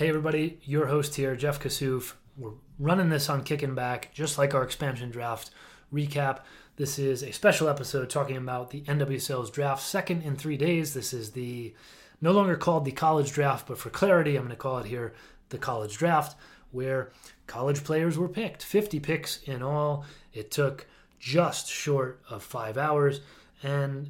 Hey, 0.00 0.08
everybody, 0.08 0.58
your 0.62 0.86
host 0.86 1.16
here, 1.16 1.36
Jeff 1.36 1.60
Kassouf. 1.60 2.14
We're 2.38 2.52
running 2.78 3.10
this 3.10 3.28
on 3.28 3.44
Kicking 3.44 3.74
Back, 3.74 4.14
just 4.14 4.38
like 4.38 4.54
our 4.54 4.62
expansion 4.62 5.10
draft 5.10 5.50
recap. 5.92 6.38
This 6.76 6.98
is 6.98 7.22
a 7.22 7.32
special 7.32 7.68
episode 7.68 8.08
talking 8.08 8.38
about 8.38 8.70
the 8.70 8.80
NWSL's 8.80 9.50
draft, 9.50 9.82
second 9.82 10.22
in 10.22 10.36
three 10.36 10.56
days. 10.56 10.94
This 10.94 11.12
is 11.12 11.32
the 11.32 11.74
no 12.18 12.32
longer 12.32 12.56
called 12.56 12.86
the 12.86 12.92
college 12.92 13.30
draft, 13.30 13.68
but 13.68 13.76
for 13.76 13.90
clarity, 13.90 14.36
I'm 14.36 14.44
going 14.44 14.52
to 14.52 14.56
call 14.56 14.78
it 14.78 14.86
here 14.86 15.12
the 15.50 15.58
college 15.58 15.98
draft, 15.98 16.34
where 16.70 17.12
college 17.46 17.84
players 17.84 18.16
were 18.16 18.26
picked. 18.26 18.62
50 18.62 19.00
picks 19.00 19.42
in 19.42 19.62
all. 19.62 20.06
It 20.32 20.50
took 20.50 20.86
just 21.18 21.68
short 21.68 22.22
of 22.30 22.42
five 22.42 22.78
hours, 22.78 23.20
and 23.62 24.08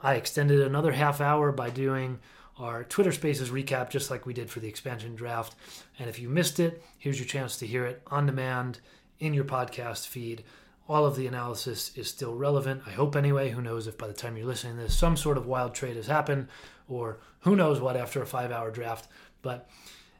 I 0.00 0.14
extended 0.14 0.62
another 0.62 0.92
half 0.92 1.20
hour 1.20 1.52
by 1.52 1.68
doing 1.68 2.20
our 2.60 2.84
Twitter 2.84 3.10
Spaces 3.10 3.50
recap, 3.50 3.88
just 3.88 4.10
like 4.10 4.26
we 4.26 4.34
did 4.34 4.50
for 4.50 4.60
the 4.60 4.68
expansion 4.68 5.14
draft. 5.14 5.54
And 5.98 6.10
if 6.10 6.18
you 6.18 6.28
missed 6.28 6.60
it, 6.60 6.82
here's 6.98 7.18
your 7.18 7.26
chance 7.26 7.56
to 7.56 7.66
hear 7.66 7.86
it 7.86 8.02
on 8.08 8.26
demand 8.26 8.80
in 9.18 9.32
your 9.32 9.44
podcast 9.44 10.06
feed. 10.06 10.44
All 10.86 11.06
of 11.06 11.16
the 11.16 11.26
analysis 11.26 11.96
is 11.96 12.08
still 12.08 12.34
relevant. 12.34 12.82
I 12.86 12.90
hope 12.90 13.16
anyway. 13.16 13.50
Who 13.50 13.62
knows 13.62 13.86
if 13.86 13.96
by 13.96 14.08
the 14.08 14.12
time 14.12 14.36
you're 14.36 14.46
listening 14.46 14.76
to 14.76 14.82
this, 14.82 14.96
some 14.96 15.16
sort 15.16 15.38
of 15.38 15.46
wild 15.46 15.74
trade 15.74 15.96
has 15.96 16.06
happened, 16.06 16.48
or 16.86 17.20
who 17.40 17.56
knows 17.56 17.80
what 17.80 17.96
after 17.96 18.20
a 18.20 18.26
five 18.26 18.52
hour 18.52 18.70
draft. 18.70 19.08
But 19.40 19.70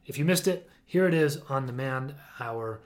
if 0.06 0.16
you 0.16 0.24
missed 0.24 0.48
it, 0.48 0.70
here 0.86 1.06
it 1.06 1.14
is 1.14 1.38
on 1.48 1.66
demand. 1.66 2.14
Our 2.38 2.80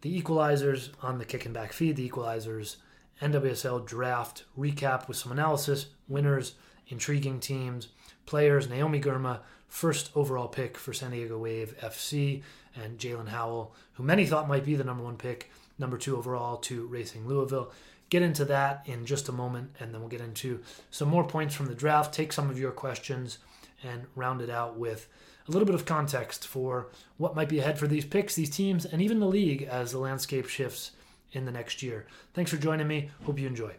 the 0.00 0.20
equalizers 0.20 0.90
on 1.02 1.18
the 1.18 1.24
Kicking 1.24 1.52
Back 1.52 1.72
feed, 1.72 1.96
the 1.96 2.08
equalizers 2.08 2.76
NWSL 3.22 3.86
draft 3.86 4.44
recap 4.58 5.08
with 5.08 5.16
some 5.16 5.32
analysis, 5.32 5.86
winners, 6.08 6.54
intriguing 6.88 7.40
teams, 7.40 7.88
players, 8.26 8.68
Naomi 8.68 9.00
Girma, 9.00 9.40
first 9.68 10.10
overall 10.14 10.48
pick 10.48 10.76
for 10.76 10.92
San 10.92 11.10
Diego 11.10 11.38
Wave 11.38 11.76
FC, 11.80 12.42
and 12.74 12.98
Jaelin 12.98 13.28
Howell, 13.28 13.74
who 13.94 14.02
many 14.02 14.26
thought 14.26 14.48
might 14.48 14.64
be 14.64 14.74
the 14.74 14.84
number 14.84 15.02
one 15.02 15.16
pick, 15.16 15.50
number 15.78 15.98
two 15.98 16.16
overall 16.16 16.56
to 16.58 16.86
Racing 16.86 17.26
Louisville. 17.26 17.72
Get 18.08 18.22
into 18.22 18.44
that 18.44 18.82
in 18.86 19.04
just 19.04 19.28
a 19.28 19.32
moment, 19.32 19.74
and 19.80 19.92
then 19.92 20.00
we'll 20.00 20.10
get 20.10 20.20
into 20.20 20.60
some 20.90 21.08
more 21.08 21.24
points 21.26 21.54
from 21.54 21.66
the 21.66 21.74
draft, 21.74 22.14
take 22.14 22.32
some 22.32 22.50
of 22.50 22.58
your 22.58 22.70
questions, 22.70 23.38
and 23.82 24.06
round 24.14 24.40
it 24.40 24.50
out 24.50 24.78
with 24.78 25.08
a 25.48 25.50
little 25.50 25.66
bit 25.66 25.74
of 25.74 25.84
context 25.84 26.46
for 26.46 26.88
what 27.18 27.34
might 27.36 27.48
be 27.48 27.58
ahead 27.58 27.78
for 27.78 27.86
these 27.86 28.04
picks, 28.04 28.34
these 28.34 28.50
teams, 28.50 28.84
and 28.84 29.02
even 29.02 29.20
the 29.20 29.26
league 29.26 29.62
as 29.62 29.92
the 29.92 29.98
landscape 29.98 30.46
shifts 30.46 30.92
in 31.32 31.44
the 31.44 31.52
next 31.52 31.82
year. 31.82 32.06
Thanks 32.34 32.50
for 32.50 32.56
joining 32.56 32.88
me. 32.88 33.10
Hope 33.24 33.38
you 33.38 33.46
enjoy. 33.46 33.74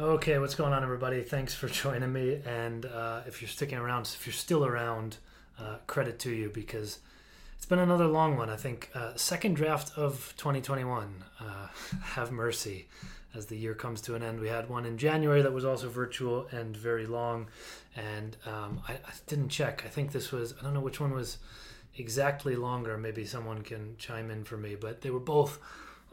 Okay, 0.00 0.38
what's 0.38 0.54
going 0.54 0.72
on, 0.72 0.84
everybody? 0.84 1.22
Thanks 1.22 1.54
for 1.54 1.66
joining 1.82 2.12
me. 2.12 2.40
And 2.46 2.86
uh, 2.86 3.22
if 3.26 3.42
you're 3.42 3.48
sticking 3.48 3.78
around, 3.78 4.02
if 4.02 4.28
you're 4.28 4.32
still 4.32 4.64
around, 4.64 5.16
uh, 5.58 5.78
credit 5.88 6.20
to 6.20 6.30
you 6.30 6.50
because 6.50 7.00
it's 7.56 7.66
been 7.66 7.80
another 7.80 8.06
long 8.06 8.36
one. 8.36 8.48
I 8.48 8.54
think 8.54 8.90
uh, 8.94 9.16
second 9.16 9.54
draft 9.54 9.98
of 9.98 10.34
2021. 10.36 11.24
Uh, 11.40 11.44
have 12.02 12.30
mercy 12.30 12.86
as 13.34 13.46
the 13.46 13.56
year 13.56 13.74
comes 13.74 14.00
to 14.02 14.14
an 14.14 14.22
end. 14.22 14.38
We 14.38 14.46
had 14.46 14.68
one 14.68 14.86
in 14.86 14.98
January 14.98 15.42
that 15.42 15.52
was 15.52 15.64
also 15.64 15.88
virtual 15.88 16.46
and 16.52 16.76
very 16.76 17.06
long. 17.06 17.48
And 17.96 18.36
um, 18.46 18.80
I, 18.86 18.92
I 18.92 19.12
didn't 19.26 19.48
check. 19.48 19.82
I 19.84 19.88
think 19.88 20.12
this 20.12 20.30
was, 20.30 20.54
I 20.60 20.62
don't 20.62 20.74
know 20.74 20.80
which 20.80 21.00
one 21.00 21.12
was 21.12 21.38
exactly 21.96 22.54
longer. 22.54 22.96
Maybe 22.98 23.24
someone 23.24 23.62
can 23.62 23.96
chime 23.98 24.30
in 24.30 24.44
for 24.44 24.58
me, 24.58 24.76
but 24.76 25.00
they 25.00 25.10
were 25.10 25.18
both 25.18 25.58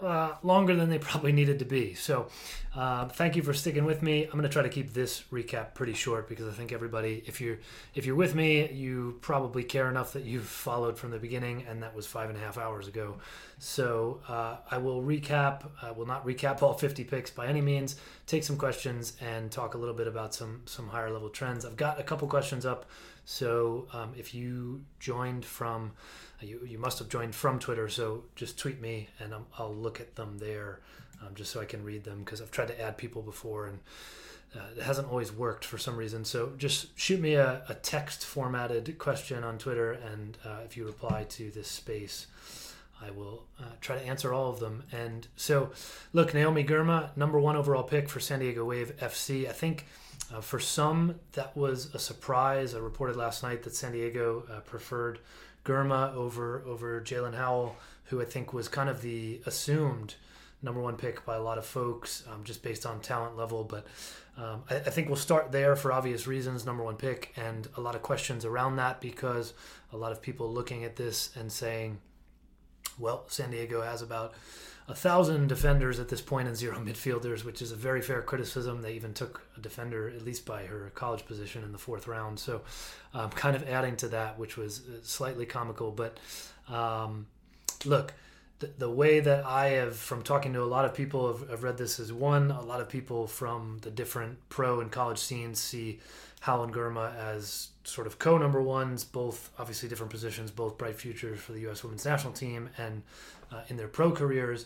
uh, 0.02 0.34
longer 0.44 0.76
than 0.76 0.90
they 0.90 1.00
probably 1.00 1.32
needed 1.32 1.60
to 1.60 1.66
be. 1.66 1.94
So, 1.94 2.28
uh, 2.76 3.08
thank 3.08 3.38
you 3.38 3.44
for 3.44 3.54
sticking 3.54 3.86
with 3.86 4.02
me. 4.02 4.26
I'm 4.26 4.32
going 4.32 4.44
to 4.44 4.50
try 4.50 4.62
to 4.62 4.70
keep 4.70 4.94
this 4.94 5.24
recap 5.32 5.74
pretty 5.74 5.94
short 5.94 6.28
because 6.28 6.48
I 6.48 6.52
think 6.52 6.74
everybody, 6.74 7.24
if 7.26 7.40
you're 7.40 7.60
if 7.94 8.06
you're 8.06 8.16
with 8.16 8.36
me, 8.36 8.70
you 8.72 9.18
probably 9.22 9.64
care 9.64 9.90
enough 9.90 10.12
that 10.14 10.24
you've 10.24 10.46
followed 10.46 10.98
from 10.98 11.12
the 11.12 11.20
beginning, 11.20 11.66
and 11.70 11.82
that 11.84 11.96
was 11.96 12.06
five 12.06 12.30
and 12.30 12.38
a 12.38 12.42
half 12.42 12.58
hours 12.58 12.88
ago. 12.88 13.16
So, 13.58 14.20
uh, 14.28 14.58
I 14.70 14.78
will 14.80 15.02
recap. 15.02 15.64
I 15.82 15.92
will 15.92 16.06
not 16.06 16.26
recap 16.26 16.62
all 16.62 16.74
50 16.74 17.06
picks 17.06 17.32
by 17.32 17.48
any 17.48 17.62
means. 17.62 17.96
Take 18.28 18.44
some 18.44 18.58
questions 18.58 19.14
and 19.22 19.50
talk 19.50 19.76
a 19.76 19.78
little 19.78 19.96
bit 19.96 20.08
about 20.08 20.34
some 20.34 20.64
some 20.66 20.90
higher 20.90 21.10
level 21.10 21.30
trends. 21.30 21.66
I've 21.66 21.78
got 21.78 22.00
a 22.00 22.04
couple 22.04 22.28
questions 22.28 22.66
up. 22.66 22.86
So, 23.24 23.88
um, 23.94 24.14
if 24.18 24.36
you 24.36 24.84
joined 25.00 25.46
from 25.46 25.94
you, 26.42 26.62
you 26.66 26.78
must 26.78 27.00
have 27.00 27.10
joined 27.10 27.36
from 27.36 27.60
Twitter, 27.60 27.90
so 27.90 28.24
just 28.36 28.58
tweet 28.58 28.82
me 28.82 29.10
and 29.20 29.34
i 29.34 29.62
will 29.62 29.74
look 29.74 30.00
at 30.00 30.16
them 30.16 30.38
there 30.38 30.80
um, 31.22 31.34
just 31.36 31.52
so 31.52 31.62
I 31.62 31.66
can 31.66 31.84
read 31.84 32.04
them 32.04 32.20
because 32.24 32.42
I've 32.42 32.52
tried 32.52 32.68
to 32.68 32.82
add 32.82 32.98
people 32.98 33.22
before 33.22 33.68
and 33.68 33.80
uh, 34.56 34.60
it 34.78 34.84
hasn't 34.84 35.10
always 35.10 35.32
worked 35.32 35.66
for 35.66 35.78
some 35.78 35.98
reason. 35.98 36.24
So 36.24 36.54
just 36.58 36.98
shoot 36.98 37.20
me 37.20 37.34
a, 37.34 37.64
a 37.68 37.74
text 37.76 38.26
formatted 38.26 38.98
question 38.98 39.44
on 39.44 39.58
Twitter, 39.58 39.92
and 39.92 40.38
uh, 40.46 40.60
if 40.64 40.78
you 40.78 40.86
reply 40.86 41.26
to 41.30 41.52
this 41.52 41.68
space, 41.68 42.28
I 43.02 43.12
will 43.12 43.44
uh, 43.60 43.66
try 43.82 43.98
to 43.98 44.06
answer 44.06 44.34
all 44.34 44.50
of 44.50 44.60
them. 44.60 44.84
And 44.94 45.28
so, 45.36 45.72
look, 46.14 46.34
Naomi 46.34 46.64
Girma, 46.64 47.16
number 47.18 47.40
one 47.40 47.58
overall 47.58 47.84
pick 47.84 48.08
for 48.08 48.22
San 48.22 48.40
Diego 48.40 48.64
Wave 48.64 48.96
FC. 48.98 49.50
I 49.50 49.52
think 49.52 49.86
uh, 50.34 50.42
for 50.42 50.60
some 50.60 51.20
that 51.34 51.56
was 51.56 51.94
a 51.94 52.00
surprise. 52.00 52.74
I 52.74 52.80
reported 52.80 53.16
last 53.16 53.44
night 53.44 53.64
that 53.64 53.76
San 53.76 53.92
Diego 53.92 54.44
uh, 54.52 54.60
preferred 54.62 55.20
Girma 55.64 56.14
over 56.14 56.64
over 56.66 57.02
Jaelin 57.02 57.36
Howell, 57.36 57.76
who 58.06 58.22
I 58.22 58.26
think 58.26 58.54
was 58.54 58.68
kind 58.68 58.90
of 58.90 59.02
the 59.02 59.42
assumed 59.46 60.16
number 60.62 60.82
one 60.82 60.96
pick 60.96 61.26
by 61.26 61.36
a 61.36 61.42
lot 61.42 61.58
of 61.58 61.66
folks, 61.66 62.24
um, 62.32 62.44
just 62.44 62.64
based 62.64 62.86
on 62.86 63.00
talent 63.00 63.38
level. 63.38 63.64
But 63.64 63.86
um, 64.38 64.64
I, 64.70 64.76
I, 64.78 64.90
think 64.90 65.08
we'll 65.08 65.16
start 65.16 65.52
there 65.52 65.76
for 65.76 65.92
obvious 65.92 66.28
reasons. 66.28 66.66
Number 66.66 66.84
one 66.84 66.96
pick, 66.96 67.34
and 67.38 67.68
a 67.78 67.82
lot 67.82 67.96
of 67.96 68.02
questions 68.02 68.46
around 68.46 68.78
that 68.78 69.00
because 69.00 69.54
a 69.94 69.98
lot 69.98 70.12
of 70.12 70.22
people 70.22 70.52
looking 70.52 70.84
at 70.84 70.96
this 70.96 71.36
and 71.36 71.52
saying, 71.52 72.00
"Well, 72.98 73.26
San 73.28 73.52
Diego 73.52 73.82
has 73.82 74.02
about." 74.02 74.34
A 74.88 74.94
thousand 74.94 75.48
defenders 75.48 76.00
at 76.00 76.10
this 76.10 76.22
point 76.22 76.48
and 76.48 76.56
zero 76.56 76.78
midfielders, 76.80 77.44
which 77.44 77.62
is 77.62 77.72
a 77.72 77.76
very 77.76 78.02
fair 78.02 78.22
criticism. 78.22 78.82
They 78.82 78.94
even 78.94 79.14
took 79.14 79.42
a 79.58 79.62
defender, 79.62 80.10
at 80.10 80.24
least 80.24 80.46
by 80.46 80.66
her 80.66 80.92
college 80.94 81.26
position, 81.26 81.64
in 81.64 81.72
the 81.72 81.78
fourth 81.78 82.08
round. 82.08 82.40
So, 82.40 82.62
um, 83.14 83.30
kind 83.32 83.56
of 83.56 83.68
adding 83.68 83.96
to 83.98 84.08
that, 84.10 84.38
which 84.38 84.58
was 84.58 84.82
uh, 84.82 85.00
slightly 85.02 85.46
comical. 85.46 85.92
But 85.92 86.20
um, 86.70 87.28
look, 87.84 88.14
the, 88.60 88.70
the 88.78 88.90
way 88.90 89.20
that 89.20 89.44
I 89.46 89.70
have, 89.70 89.96
from 89.96 90.22
talking 90.22 90.54
to 90.54 90.62
a 90.62 90.66
lot 90.66 90.86
of 90.86 90.94
people, 90.94 91.36
have, 91.36 91.50
have 91.50 91.64
read 91.64 91.78
this 91.78 92.00
as 92.00 92.14
one. 92.14 92.52
A 92.52 92.62
lot 92.62 92.80
of 92.80 92.88
people 92.88 93.28
from 93.28 93.80
the 93.82 93.92
different 93.92 94.38
pro 94.50 94.80
and 94.82 94.92
college 94.92 95.18
scenes 95.18 95.60
see 95.60 96.00
Howell 96.42 96.66
and 96.66 96.74
Girma 96.74 97.16
as 97.16 97.70
sort 97.84 98.08
of 98.08 98.20
co 98.20 98.38
number 98.38 98.62
ones, 98.62 99.04
both 99.04 99.50
obviously 99.58 99.90
different 99.90 100.12
positions, 100.12 100.52
both 100.52 100.78
bright 100.78 100.96
futures 100.96 101.40
for 101.40 101.54
the 101.54 101.62
U.S. 101.62 101.84
women's 101.84 102.06
national 102.06 102.34
team 102.34 102.70
and 102.78 103.02
uh, 103.56 103.62
in 103.70 103.78
their 103.78 103.88
pro 103.88 104.12
careers. 104.12 104.66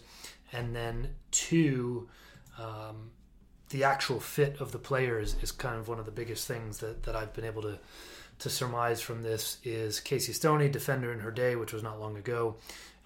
And 0.51 0.75
then 0.75 1.09
two, 1.31 2.09
um, 2.57 3.11
the 3.69 3.83
actual 3.83 4.19
fit 4.19 4.59
of 4.59 4.71
the 4.71 4.79
players 4.79 5.35
is 5.41 5.51
kind 5.51 5.77
of 5.77 5.87
one 5.87 5.99
of 5.99 6.05
the 6.05 6.11
biggest 6.11 6.47
things 6.47 6.79
that, 6.79 7.03
that 7.03 7.15
I've 7.15 7.33
been 7.33 7.45
able 7.45 7.61
to 7.61 7.79
to 8.39 8.49
surmise 8.49 9.01
from 9.01 9.21
this 9.21 9.57
is 9.63 9.99
Casey 9.99 10.31
Stoney, 10.31 10.69
defender 10.69 11.11
in 11.11 11.19
her 11.19 11.31
day, 11.31 11.55
which 11.55 11.73
was 11.73 11.83
not 11.83 11.99
long 11.99 12.17
ago, 12.17 12.55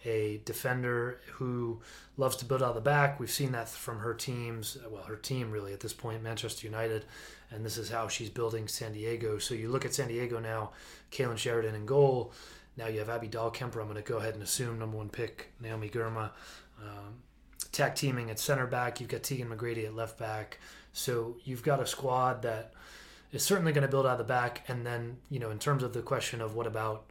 a 0.06 0.42
defender 0.46 1.20
who 1.34 1.82
loves 2.18 2.36
to 2.38 2.46
build 2.46 2.62
out 2.62 2.76
the 2.76 2.82
back. 2.82 3.20
We've 3.20 3.32
seen 3.32 3.52
that 3.54 3.68
from 3.68 4.00
her 4.00 4.14
teams, 4.14 4.78
well, 4.90 5.04
her 5.04 5.16
team 5.16 5.50
really 5.50 5.74
at 5.74 5.80
this 5.80 5.94
point, 5.94 6.22
Manchester 6.22 6.68
United, 6.68 7.06
and 7.50 7.66
this 7.66 7.78
is 7.78 7.90
how 7.90 8.08
she's 8.08 8.30
building 8.30 8.68
San 8.68 8.94
Diego. 8.94 9.40
So 9.40 9.56
you 9.56 9.70
look 9.70 9.86
at 9.86 9.94
San 9.94 10.08
Diego 10.08 10.40
now, 10.40 10.72
Kailen 11.12 11.38
Sheridan 11.38 11.76
in 11.76 11.86
goal. 11.86 12.32
Now 12.78 12.88
you 12.88 13.00
have 13.00 13.10
Abby 13.10 13.28
Dahlkemper. 13.28 13.78
I'm 13.78 13.88
going 13.88 13.96
to 13.96 14.02
go 14.02 14.18
ahead 14.18 14.34
and 14.34 14.44
assume 14.44 14.80
number 14.80 14.98
one 14.98 15.10
pick, 15.10 15.52
Naomi 15.60 15.90
Girma. 15.90 16.32
Um, 16.82 17.16
tag 17.72 17.96
teaming 17.96 18.30
at 18.30 18.40
center 18.40 18.68
back. 18.68 19.00
You've 19.00 19.10
got 19.10 19.24
Tegan 19.24 19.50
McGrady 19.50 19.86
at 19.86 19.96
left 19.96 20.18
back. 20.18 20.60
So 20.92 21.38
you've 21.44 21.64
got 21.64 21.80
a 21.80 21.86
squad 21.86 22.42
that 22.44 22.74
is 23.32 23.44
certainly 23.44 23.74
going 23.74 23.84
to 23.84 23.92
build 23.92 24.06
out 24.06 24.18
the 24.18 24.24
back. 24.24 24.64
And 24.68 24.86
then, 24.86 25.18
you 25.30 25.40
know, 25.40 25.52
in 25.52 25.60
terms 25.60 25.84
of 25.84 25.94
the 25.94 26.02
question 26.02 26.42
of 26.42 26.56
what 26.56 26.68
about 26.68 27.06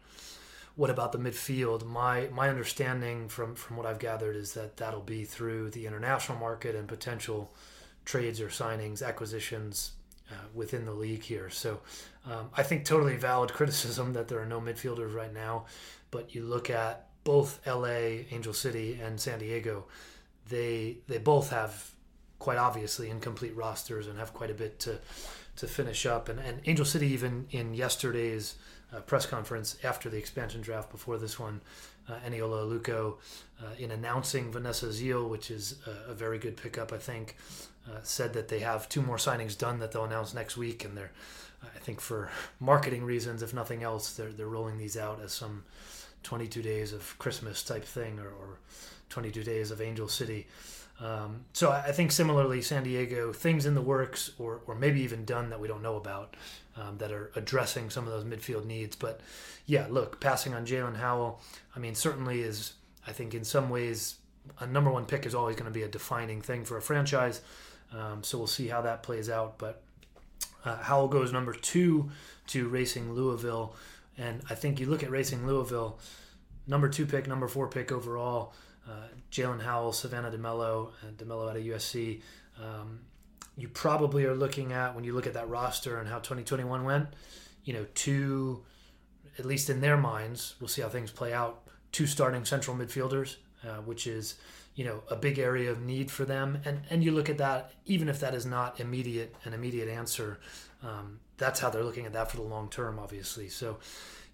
what 0.75 0.89
about 0.89 1.13
the 1.13 1.19
midfield? 1.19 1.85
My 1.85 2.29
my 2.33 2.49
understanding 2.49 3.29
from 3.29 3.55
from 3.55 3.77
what 3.77 3.87
I've 3.87 3.99
gathered 3.99 4.37
is 4.37 4.55
that 4.55 4.79
that'll 4.79 5.01
be 5.01 5.25
through 5.25 5.71
the 5.71 5.87
international 5.87 6.39
market 6.39 6.75
and 6.75 6.89
potential 6.89 7.53
trades 8.05 8.41
or 8.41 8.49
signings, 8.49 9.07
acquisitions 9.07 9.93
uh, 10.33 10.47
within 10.55 10.85
the 10.85 10.93
league 10.93 11.23
here. 11.23 11.51
So 11.51 11.81
um, 12.27 12.51
I 12.57 12.63
think 12.63 12.85
totally 12.85 13.17
valid 13.17 13.53
criticism 13.59 14.15
that 14.15 14.29
there 14.29 14.41
are 14.41 14.47
no 14.47 14.61
midfielders 14.61 15.15
right 15.15 15.33
now. 15.33 15.67
But 16.11 16.35
you 16.35 16.45
look 16.45 16.71
at 16.71 17.09
both 17.25 17.61
LA, 17.67 18.25
Angel 18.31 18.53
City, 18.53 18.99
and 19.01 19.21
San 19.21 19.39
Diego, 19.39 19.85
they 20.49 20.99
they 21.07 21.19
both 21.19 21.51
have 21.51 21.93
quite 22.39 22.59
obviously 22.59 23.09
incomplete 23.09 23.55
rosters 23.57 24.09
and 24.09 24.19
have 24.19 24.35
quite 24.35 24.51
a 24.51 24.55
bit 24.55 24.79
to 24.81 24.99
to 25.57 25.67
finish 25.67 26.07
up. 26.07 26.29
And, 26.29 26.41
and 26.41 26.61
Angel 26.67 26.85
City 26.85 27.09
even 27.09 27.47
in 27.51 27.75
yesterday's 27.75 28.57
uh, 28.95 29.01
press 29.01 29.27
conference 29.27 29.77
after 29.85 30.09
the 30.09 30.17
expansion 30.17 30.61
draft 30.61 30.91
before 30.91 31.19
this 31.19 31.39
one, 31.39 31.61
uh, 32.09 32.15
Eniola 32.27 32.65
Aluko, 32.67 33.17
uh, 33.63 33.67
in 33.79 33.91
announcing 33.91 34.51
Vanessa 34.51 34.93
Gilles, 34.93 35.29
which 35.29 35.51
is 35.51 35.79
a, 35.87 36.11
a 36.11 36.15
very 36.15 36.39
good 36.39 36.57
pickup, 36.57 36.93
I 36.93 36.99
think, 36.99 37.37
uh, 37.89 37.99
said 38.03 38.33
that 38.35 38.49
they 38.49 38.61
have 38.61 38.89
two 38.89 39.03
more 39.03 39.17
signings 39.17 39.57
done 39.57 39.79
that 39.81 39.93
they'll 39.93 40.05
announce 40.05 40.35
next 40.35 40.57
week, 40.57 40.85
and 40.85 40.97
they're 40.97 41.13
I 41.63 41.79
think 41.79 42.01
for 42.01 42.31
marketing 42.61 43.05
reasons, 43.05 43.43
if 43.43 43.55
nothing 43.55 43.83
else, 43.83 44.13
they're 44.15 44.33
they're 44.33 44.49
rolling 44.49 44.79
these 44.79 44.97
out 44.97 45.21
as 45.23 45.33
some 45.33 45.65
22 46.23 46.63
days 46.63 46.93
of 46.93 47.19
Christmas 47.19 47.63
type 47.63 47.85
thing 47.85 48.19
or, 48.19 48.29
or 48.29 48.59
22 49.11 49.43
days 49.43 49.71
of 49.71 49.81
Angel 49.81 50.09
City. 50.09 50.47
Um, 51.01 51.45
so 51.53 51.71
I 51.71 51.91
think 51.91 52.13
similarly, 52.13 52.63
San 52.63 52.85
Diego, 52.85 53.33
things 53.33 53.67
in 53.67 53.75
the 53.75 53.83
works 53.83 54.31
or, 54.39 54.61
or 54.67 54.75
maybe 54.75 55.01
even 55.01 55.25
done 55.25 55.51
that 55.51 55.59
we 55.59 55.67
don't 55.67 55.83
know 55.83 55.97
about 55.97 56.37
um, 56.77 56.99
that 56.99 57.11
are 57.11 57.33
addressing 57.35 57.91
some 57.91 58.07
of 58.07 58.13
those 58.13 58.25
midfield 58.25 58.67
needs. 58.67 58.95
But 58.95 59.21
yeah, 59.67 59.87
look, 59.91 60.21
passing 60.21 60.55
on 60.55 60.65
Jaelin 60.65 60.97
Howell, 60.97 61.41
I 61.75 61.81
mean, 61.81 61.95
certainly 61.95 62.43
is, 62.43 62.75
I 63.07 63.13
think, 63.13 63.35
in 63.35 63.43
some 63.43 63.69
ways, 63.69 64.17
a 64.61 64.67
number 64.67 64.91
one 64.91 65.05
pick 65.05 65.27
is 65.27 65.35
always 65.35 65.57
going 65.57 65.71
to 65.71 65.77
be 65.77 65.83
a 65.83 65.89
defining 65.89 66.41
thing 66.41 66.65
for 66.65 66.77
a 66.77 66.83
franchise. 66.83 67.41
Um, 67.97 68.23
so 68.23 68.39
we'll 68.39 68.47
see 68.47 68.69
how 68.69 68.83
that 68.83 69.03
plays 69.03 69.29
out. 69.29 69.59
But 69.59 69.83
uh, 70.65 70.77
Howell 70.77 71.09
goes 71.09 71.33
number 71.33 71.53
two 71.53 72.11
to 72.49 72.69
Racing 72.69 73.13
Louisville. 73.13 73.75
And 74.19 74.43
I 74.51 74.55
think 74.55 74.81
you 74.81 74.87
look 74.87 75.03
at 75.03 75.11
Racing 75.11 75.47
Louisville, 75.47 75.99
number 76.67 76.89
two 76.89 77.07
pick, 77.07 77.27
number 77.27 77.49
four 77.49 77.69
pick 77.69 77.91
overall 77.91 78.53
uh, 78.89 79.09
Jaelin 79.31 79.63
Howell, 79.63 79.93
Savannah 79.93 80.31
DeMelo, 80.31 80.91
and 81.03 81.17
DeMelo 81.17 81.51
out 81.51 81.57
of 81.57 81.63
USC. 81.63 82.21
Um, 82.61 83.01
you 83.57 83.69
probably 83.69 84.25
are 84.25 84.35
looking 84.35 84.73
at 84.73 84.95
when 84.95 85.05
you 85.05 85.15
look 85.15 85.27
at 85.27 85.35
that 85.35 85.49
roster 85.49 85.99
and 85.99 86.09
how 86.09 86.17
2021 86.17 86.85
went. 86.85 87.09
You 87.65 87.75
know, 87.75 87.87
two, 87.95 88.65
at 89.39 89.45
least 89.45 89.71
in 89.71 89.81
their 89.81 89.97
minds, 89.97 90.55
we'll 90.61 90.69
see 90.69 90.83
how 90.83 90.89
things 90.89 91.11
play 91.11 91.33
out. 91.33 91.63
Two 91.93 92.07
starting 92.07 92.45
central 92.45 92.77
midfielders, 92.77 93.37
uh, 93.67 93.77
which 93.83 94.07
is 94.07 94.37
you 94.75 94.85
know 94.85 95.03
a 95.11 95.17
big 95.17 95.39
area 95.39 95.71
of 95.71 95.81
need 95.83 96.11
for 96.11 96.25
them. 96.25 96.61
And 96.65 96.83
and 96.91 97.05
you 97.05 97.13
look 97.13 97.29
at 97.29 97.39
that, 97.39 97.73
even 97.87 98.09
if 98.09 98.21
that 98.21 98.35
is 98.35 98.47
not 98.47 98.81
immediate 98.81 99.35
an 99.45 99.53
immediate 99.53 99.89
answer, 99.89 100.41
um, 100.83 101.21
that's 101.39 101.61
how 101.61 101.71
they're 101.71 101.85
looking 101.85 102.07
at 102.07 102.13
that 102.13 102.31
for 102.31 102.37
the 102.37 102.43
long 102.43 102.69
term, 102.69 102.99
obviously. 102.99 103.49
So, 103.49 103.79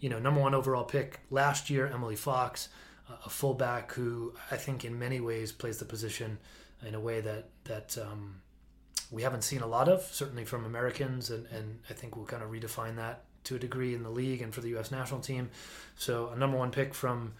you 0.00 0.08
know, 0.08 0.18
number 0.18 0.40
one 0.40 0.54
overall 0.54 0.84
pick 0.84 1.20
last 1.30 1.70
year, 1.70 1.86
Emily 1.86 2.16
Fox 2.16 2.68
a 3.24 3.28
fullback 3.30 3.92
who 3.92 4.34
I 4.50 4.56
think 4.56 4.84
in 4.84 4.98
many 4.98 5.20
ways 5.20 5.52
plays 5.52 5.78
the 5.78 5.84
position 5.84 6.38
in 6.86 6.94
a 6.94 7.00
way 7.00 7.20
that 7.20 7.48
that 7.64 7.96
um, 7.98 8.40
we 9.10 9.22
haven't 9.22 9.42
seen 9.42 9.62
a 9.62 9.66
lot 9.66 9.88
of, 9.88 10.02
certainly 10.02 10.44
from 10.44 10.64
Americans, 10.64 11.30
and, 11.30 11.46
and 11.46 11.80
I 11.88 11.94
think 11.94 12.16
we'll 12.16 12.26
kind 12.26 12.42
of 12.42 12.50
redefine 12.50 12.96
that 12.96 13.24
to 13.44 13.56
a 13.56 13.58
degree 13.58 13.94
in 13.94 14.02
the 14.02 14.10
league 14.10 14.42
and 14.42 14.54
for 14.54 14.60
the 14.60 14.68
U.S. 14.70 14.90
national 14.90 15.20
team. 15.20 15.48
So 15.96 16.28
a 16.28 16.36
number 16.36 16.58
one 16.58 16.70
pick 16.70 16.92
from 16.92 17.32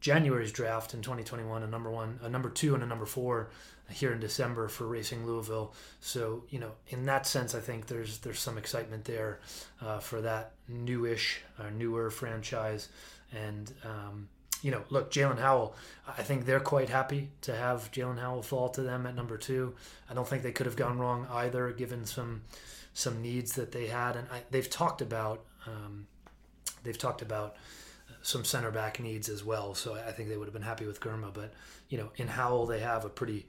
January's 0.00 0.52
draft 0.52 0.94
in 0.94 1.02
2021, 1.02 1.62
a 1.62 1.66
number 1.66 1.90
one, 1.90 2.18
a 2.22 2.28
number 2.28 2.48
two, 2.48 2.74
and 2.74 2.82
a 2.82 2.86
number 2.86 3.06
four 3.06 3.50
here 3.90 4.12
in 4.12 4.20
December 4.20 4.68
for 4.68 4.86
Racing 4.86 5.26
Louisville. 5.26 5.74
So 6.00 6.44
you 6.50 6.58
know, 6.58 6.72
in 6.88 7.06
that 7.06 7.26
sense, 7.26 7.54
I 7.54 7.60
think 7.60 7.86
there's 7.86 8.18
there's 8.18 8.38
some 8.38 8.58
excitement 8.58 9.04
there 9.04 9.40
uh, 9.82 9.98
for 9.98 10.20
that 10.22 10.52
newish, 10.68 11.42
uh, 11.58 11.70
newer 11.70 12.10
franchise, 12.10 12.88
and 13.32 13.72
um, 13.84 14.28
you 14.62 14.70
know, 14.70 14.82
look, 14.90 15.10
Jaelin 15.10 15.38
Howell, 15.38 15.74
I 16.06 16.22
think 16.22 16.44
they're 16.44 16.60
quite 16.60 16.88
happy 16.88 17.30
to 17.42 17.54
have 17.54 17.90
Jaelin 17.92 18.18
Howell 18.18 18.42
fall 18.42 18.68
to 18.70 18.82
them 18.82 19.06
at 19.06 19.14
number 19.14 19.38
two. 19.38 19.74
I 20.08 20.14
don't 20.14 20.28
think 20.28 20.42
they 20.42 20.52
could 20.52 20.66
have 20.66 20.76
gone 20.76 20.98
wrong 20.98 21.26
either, 21.30 21.70
given 21.72 22.04
some 22.06 22.42
some 22.92 23.22
needs 23.22 23.52
that 23.54 23.72
they 23.72 23.86
had, 23.86 24.16
and 24.16 24.26
I, 24.32 24.42
they've 24.50 24.68
talked 24.68 25.02
about 25.02 25.44
um, 25.66 26.06
they've 26.82 26.98
talked 26.98 27.22
about 27.22 27.56
some 28.22 28.44
center 28.44 28.70
back 28.70 29.00
needs 29.00 29.28
as 29.28 29.44
well. 29.44 29.74
So 29.74 29.94
I 29.94 30.12
think 30.12 30.28
they 30.28 30.36
would 30.36 30.46
have 30.46 30.52
been 30.52 30.62
happy 30.62 30.86
with 30.86 31.00
Girma, 31.00 31.32
but 31.32 31.52
you 31.88 31.98
know, 31.98 32.10
in 32.16 32.28
Howell 32.28 32.66
they 32.66 32.80
have 32.80 33.04
a 33.04 33.08
pretty 33.08 33.46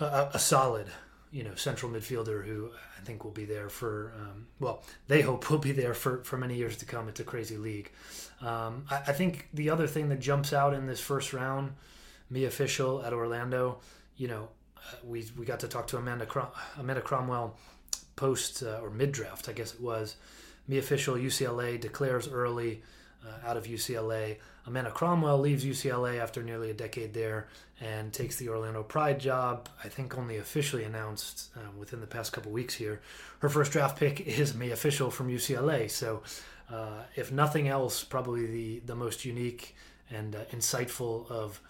a, 0.00 0.30
a 0.34 0.38
solid 0.38 0.86
you 1.32 1.42
know 1.42 1.54
central 1.54 1.90
midfielder 1.90 2.44
who 2.44 2.70
I 2.98 3.04
think 3.04 3.24
will 3.24 3.30
be 3.32 3.46
there 3.46 3.68
for 3.68 4.12
um, 4.20 4.46
well 4.60 4.82
they 5.08 5.22
hope 5.22 5.50
will 5.50 5.58
be 5.58 5.72
there 5.72 5.94
for 5.94 6.22
for 6.24 6.36
many 6.36 6.54
years 6.54 6.76
to 6.78 6.84
come. 6.84 7.08
It's 7.08 7.20
a 7.20 7.24
crazy 7.24 7.56
league. 7.56 7.90
Um, 8.40 8.84
I, 8.90 8.96
I, 8.96 9.12
think 9.12 9.48
the 9.54 9.70
other 9.70 9.86
thing 9.86 10.08
that 10.10 10.20
jumps 10.20 10.52
out 10.52 10.74
in 10.74 10.86
this 10.86 11.00
first 11.00 11.32
round, 11.32 11.72
Mia 12.28 12.50
Fishel 12.50 13.02
at 13.04 13.12
Orlando. 13.12 13.78
You 14.16 14.28
know, 14.28 14.48
uh, 14.76 14.96
we 15.04 15.26
we 15.38 15.46
got 15.46 15.60
to 15.60 15.68
talk 15.68 15.86
to 15.88 15.96
Amanda 15.96 16.26
Crom- 16.26 16.52
Amanda 16.78 17.00
Cromwell 17.00 17.56
post 18.14 18.62
uh, 18.62 18.80
or 18.82 18.90
mid 18.90 19.12
draft, 19.12 19.48
I 19.48 19.52
guess 19.52 19.74
it 19.74 19.80
was. 19.80 20.16
Mia 20.68 20.82
Fishel 20.82 21.16
UCLA 21.16 21.80
declares 21.80 22.28
early 22.28 22.82
uh, 23.26 23.48
out 23.48 23.56
of 23.56 23.64
UCLA. 23.64 24.36
Amanda 24.66 24.90
Cromwell 24.90 25.38
leaves 25.38 25.64
UCLA 25.64 26.20
after 26.20 26.42
nearly 26.42 26.70
a 26.70 26.74
decade 26.74 27.14
there 27.14 27.48
and 27.80 28.12
takes 28.12 28.36
the 28.36 28.48
Orlando 28.48 28.82
Pride 28.82 29.18
job. 29.18 29.68
I 29.82 29.88
think 29.88 30.16
only 30.16 30.36
officially 30.36 30.84
announced 30.84 31.50
uh, 31.56 31.60
within 31.76 32.00
the 32.00 32.06
past 32.06 32.32
couple 32.32 32.52
weeks 32.52 32.74
here. 32.74 33.00
Her 33.40 33.48
first 33.48 33.72
draft 33.72 33.98
pick 33.98 34.20
is 34.20 34.54
Mia 34.54 34.76
Fishel 34.76 35.10
from 35.10 35.28
UCLA. 35.28 35.90
So, 35.90 36.22
uh, 36.70 37.02
if 37.16 37.32
nothing 37.32 37.68
else, 37.68 38.04
probably 38.04 38.46
the, 38.46 38.82
the 38.86 38.94
most 38.94 39.24
unique 39.24 39.74
and 40.10 40.36
uh, 40.36 40.44
insightful 40.52 41.30
of 41.30 41.60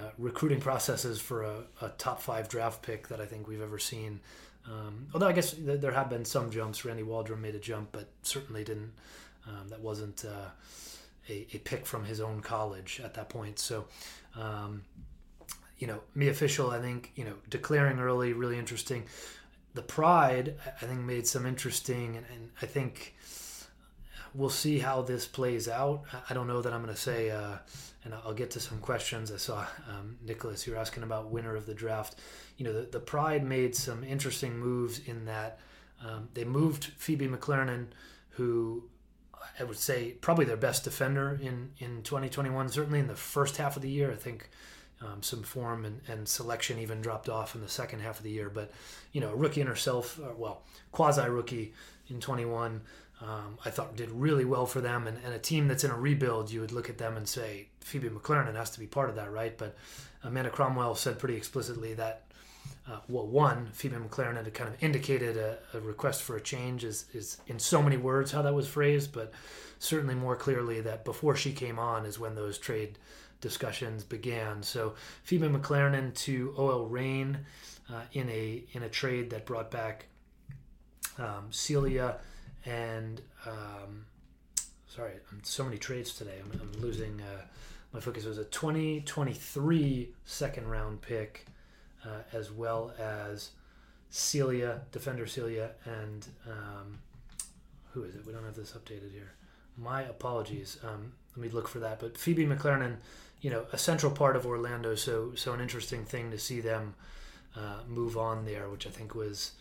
uh, 0.00 0.10
recruiting 0.16 0.60
processes 0.60 1.20
for 1.20 1.42
a, 1.42 1.64
a, 1.82 1.88
top 1.90 2.20
five 2.20 2.48
draft 2.48 2.82
pick 2.82 3.08
that 3.08 3.20
I 3.20 3.26
think 3.26 3.46
we've 3.46 3.60
ever 3.60 3.78
seen. 3.78 4.20
Um, 4.66 5.08
although 5.12 5.26
I 5.26 5.32
guess 5.32 5.52
th- 5.52 5.80
there 5.80 5.92
have 5.92 6.08
been 6.08 6.24
some 6.24 6.50
jumps. 6.50 6.84
Randy 6.84 7.02
Waldrum 7.02 7.40
made 7.40 7.54
a 7.54 7.58
jump, 7.58 7.88
but 7.92 8.08
certainly 8.22 8.64
didn't. 8.64 8.92
Um, 9.46 9.68
that 9.68 9.80
wasn't 9.80 10.24
uh, 10.24 10.50
a, 11.28 11.46
a, 11.52 11.58
pick 11.58 11.86
from 11.86 12.04
his 12.04 12.20
own 12.20 12.40
college 12.40 13.00
at 13.02 13.14
that 13.14 13.28
point. 13.28 13.58
So, 13.58 13.86
um, 14.36 14.82
you 15.78 15.86
know, 15.86 16.00
Mia 16.14 16.34
Fishel, 16.34 16.70
I 16.70 16.80
think, 16.80 17.12
you 17.14 17.24
know, 17.24 17.34
declaring 17.48 17.98
early, 17.98 18.32
really 18.32 18.58
interesting. 18.58 19.04
The 19.74 19.82
Pride, 19.82 20.56
I 20.82 20.86
think, 20.86 21.00
made 21.00 21.26
some 21.26 21.46
interesting, 21.46 22.16
and, 22.16 22.26
and 22.34 22.50
I 22.60 22.66
think 22.66 23.14
we'll 24.34 24.50
see 24.50 24.78
how 24.78 25.02
this 25.02 25.26
plays 25.26 25.68
out. 25.68 26.02
I 26.28 26.34
don't 26.34 26.46
know 26.46 26.62
that 26.62 26.72
I'm 26.72 26.82
going 26.82 26.94
to 26.94 27.00
say, 27.00 27.30
uh, 27.30 27.58
and 28.04 28.14
I'll 28.14 28.34
get 28.34 28.50
to 28.52 28.60
some 28.60 28.78
questions. 28.78 29.30
I 29.30 29.36
saw 29.36 29.66
um, 29.88 30.16
Nicholas, 30.24 30.66
you're 30.66 30.76
asking 30.76 31.02
about 31.02 31.30
winner 31.30 31.54
of 31.54 31.66
the 31.66 31.74
draft. 31.74 32.16
You 32.56 32.64
know, 32.64 32.72
the, 32.72 32.88
the 32.90 33.00
Pride 33.00 33.44
made 33.44 33.76
some 33.76 34.02
interesting 34.02 34.58
moves 34.58 35.00
in 35.06 35.24
that 35.26 35.60
um, 36.04 36.28
they 36.34 36.44
moved 36.44 36.84
Phoebe 36.96 37.28
McClernand, 37.28 37.88
who 38.30 38.84
I 39.58 39.64
would 39.64 39.78
say 39.78 40.12
probably 40.20 40.44
their 40.44 40.56
best 40.56 40.84
defender 40.84 41.38
in, 41.40 41.70
in 41.78 42.02
2021, 42.02 42.68
certainly 42.68 43.00
in 43.00 43.08
the 43.08 43.14
first 43.14 43.56
half 43.56 43.76
of 43.76 43.82
the 43.82 43.90
year. 43.90 44.12
I 44.12 44.16
think 44.16 44.50
um, 45.00 45.22
some 45.22 45.42
form 45.42 45.84
and, 45.84 46.00
and, 46.08 46.28
selection 46.28 46.78
even 46.78 47.00
dropped 47.00 47.28
off 47.28 47.54
in 47.54 47.60
the 47.60 47.68
second 47.68 48.00
half 48.00 48.18
of 48.18 48.24
the 48.24 48.30
year. 48.30 48.50
But, 48.50 48.72
you 49.12 49.20
know, 49.20 49.30
a 49.30 49.36
rookie 49.36 49.60
in 49.60 49.66
herself, 49.66 50.18
uh, 50.18 50.34
well, 50.36 50.62
quasi 50.90 51.28
rookie 51.28 51.72
in 52.08 52.20
21, 52.20 52.80
um, 53.20 53.58
I 53.64 53.70
thought 53.70 53.96
did 53.96 54.10
really 54.10 54.44
well 54.44 54.66
for 54.66 54.80
them. 54.80 55.06
And, 55.06 55.18
and, 55.24 55.34
a 55.34 55.38
team 55.38 55.68
that's 55.68 55.84
in 55.84 55.90
a 55.90 55.96
rebuild, 55.96 56.50
you 56.50 56.60
would 56.60 56.72
look 56.72 56.90
at 56.90 56.98
them 56.98 57.16
and 57.16 57.28
say, 57.28 57.68
Phoebe 57.80 58.08
McClernand 58.08 58.56
has 58.56 58.70
to 58.70 58.80
be 58.80 58.86
part 58.86 59.08
of 59.08 59.16
that, 59.16 59.32
right? 59.32 59.56
But 59.56 59.76
Amanda 60.24 60.50
Cromwell 60.50 60.94
said 60.94 61.18
pretty 61.18 61.36
explicitly 61.36 61.94
that 61.94 62.24
uh, 62.90 63.00
well, 63.08 63.26
one, 63.26 63.68
Phoebe 63.72 63.96
McClernand 63.96 64.44
had 64.44 64.54
kind 64.54 64.72
of 64.72 64.82
indicated 64.82 65.36
a, 65.36 65.58
a, 65.74 65.80
request 65.80 66.22
for 66.22 66.36
a 66.36 66.40
change 66.40 66.84
is, 66.84 67.04
is 67.12 67.38
in 67.46 67.58
so 67.58 67.82
many 67.82 67.98
words 67.98 68.32
how 68.32 68.40
that 68.42 68.54
was 68.54 68.66
phrased, 68.66 69.12
but 69.12 69.32
certainly 69.78 70.14
more 70.14 70.36
clearly 70.36 70.80
that 70.80 71.04
before 71.04 71.36
she 71.36 71.52
came 71.52 71.78
on 71.78 72.06
is 72.06 72.18
when 72.18 72.34
those 72.34 72.56
trade 72.56 72.98
discussions 73.40 74.04
began. 74.04 74.62
So 74.62 74.94
Phoebe 75.22 75.48
McClernand 75.48 76.14
to 76.14 76.54
OL 76.56 76.86
Reign 76.86 77.40
uh, 77.92 78.02
in 78.12 78.28
a 78.30 78.64
in 78.72 78.82
a 78.82 78.88
trade 78.88 79.30
that 79.30 79.44
brought 79.44 79.70
back 79.70 80.06
um, 81.18 81.48
Celia 81.50 82.16
and 82.64 83.20
um, 83.46 84.06
sorry, 84.88 85.12
so 85.42 85.64
many 85.64 85.76
trades 85.78 86.14
today. 86.14 86.40
I'm, 86.42 86.60
I'm 86.60 86.80
losing 86.80 87.20
uh, 87.20 87.42
my 87.92 88.00
focus. 88.00 88.24
It 88.24 88.28
was 88.28 88.38
a 88.38 88.44
2023 88.44 90.08
second 90.24 90.68
round 90.68 91.02
pick 91.02 91.46
uh, 92.04 92.22
as 92.32 92.50
well 92.50 92.92
as 92.98 93.50
Celia, 94.10 94.82
defender 94.92 95.26
Celia, 95.26 95.70
and 95.84 96.26
um, 96.46 96.98
who 97.92 98.04
is 98.04 98.14
it? 98.14 98.26
We 98.26 98.32
don't 98.32 98.44
have 98.44 98.54
this 98.54 98.72
updated 98.72 99.12
here. 99.12 99.32
My 99.76 100.02
apologies. 100.02 100.78
Um, 100.82 101.12
let 101.36 101.46
me 101.46 101.48
look 101.50 101.68
for 101.68 101.78
that. 101.80 102.00
But 102.00 102.18
Phoebe 102.18 102.46
McClernand, 102.46 102.96
you 103.40 103.50
know, 103.50 103.66
a 103.72 103.78
central 103.78 104.10
part 104.10 104.34
of 104.34 104.46
Orlando, 104.46 104.94
so 104.94 105.32
so 105.34 105.52
an 105.52 105.60
interesting 105.60 106.04
thing 106.04 106.30
to 106.30 106.38
see 106.38 106.60
them 106.60 106.94
uh, 107.56 107.80
move 107.86 108.16
on 108.16 108.44
there, 108.44 108.68
which 108.68 108.86
I 108.86 108.90
think 108.90 109.14
was, 109.14 109.52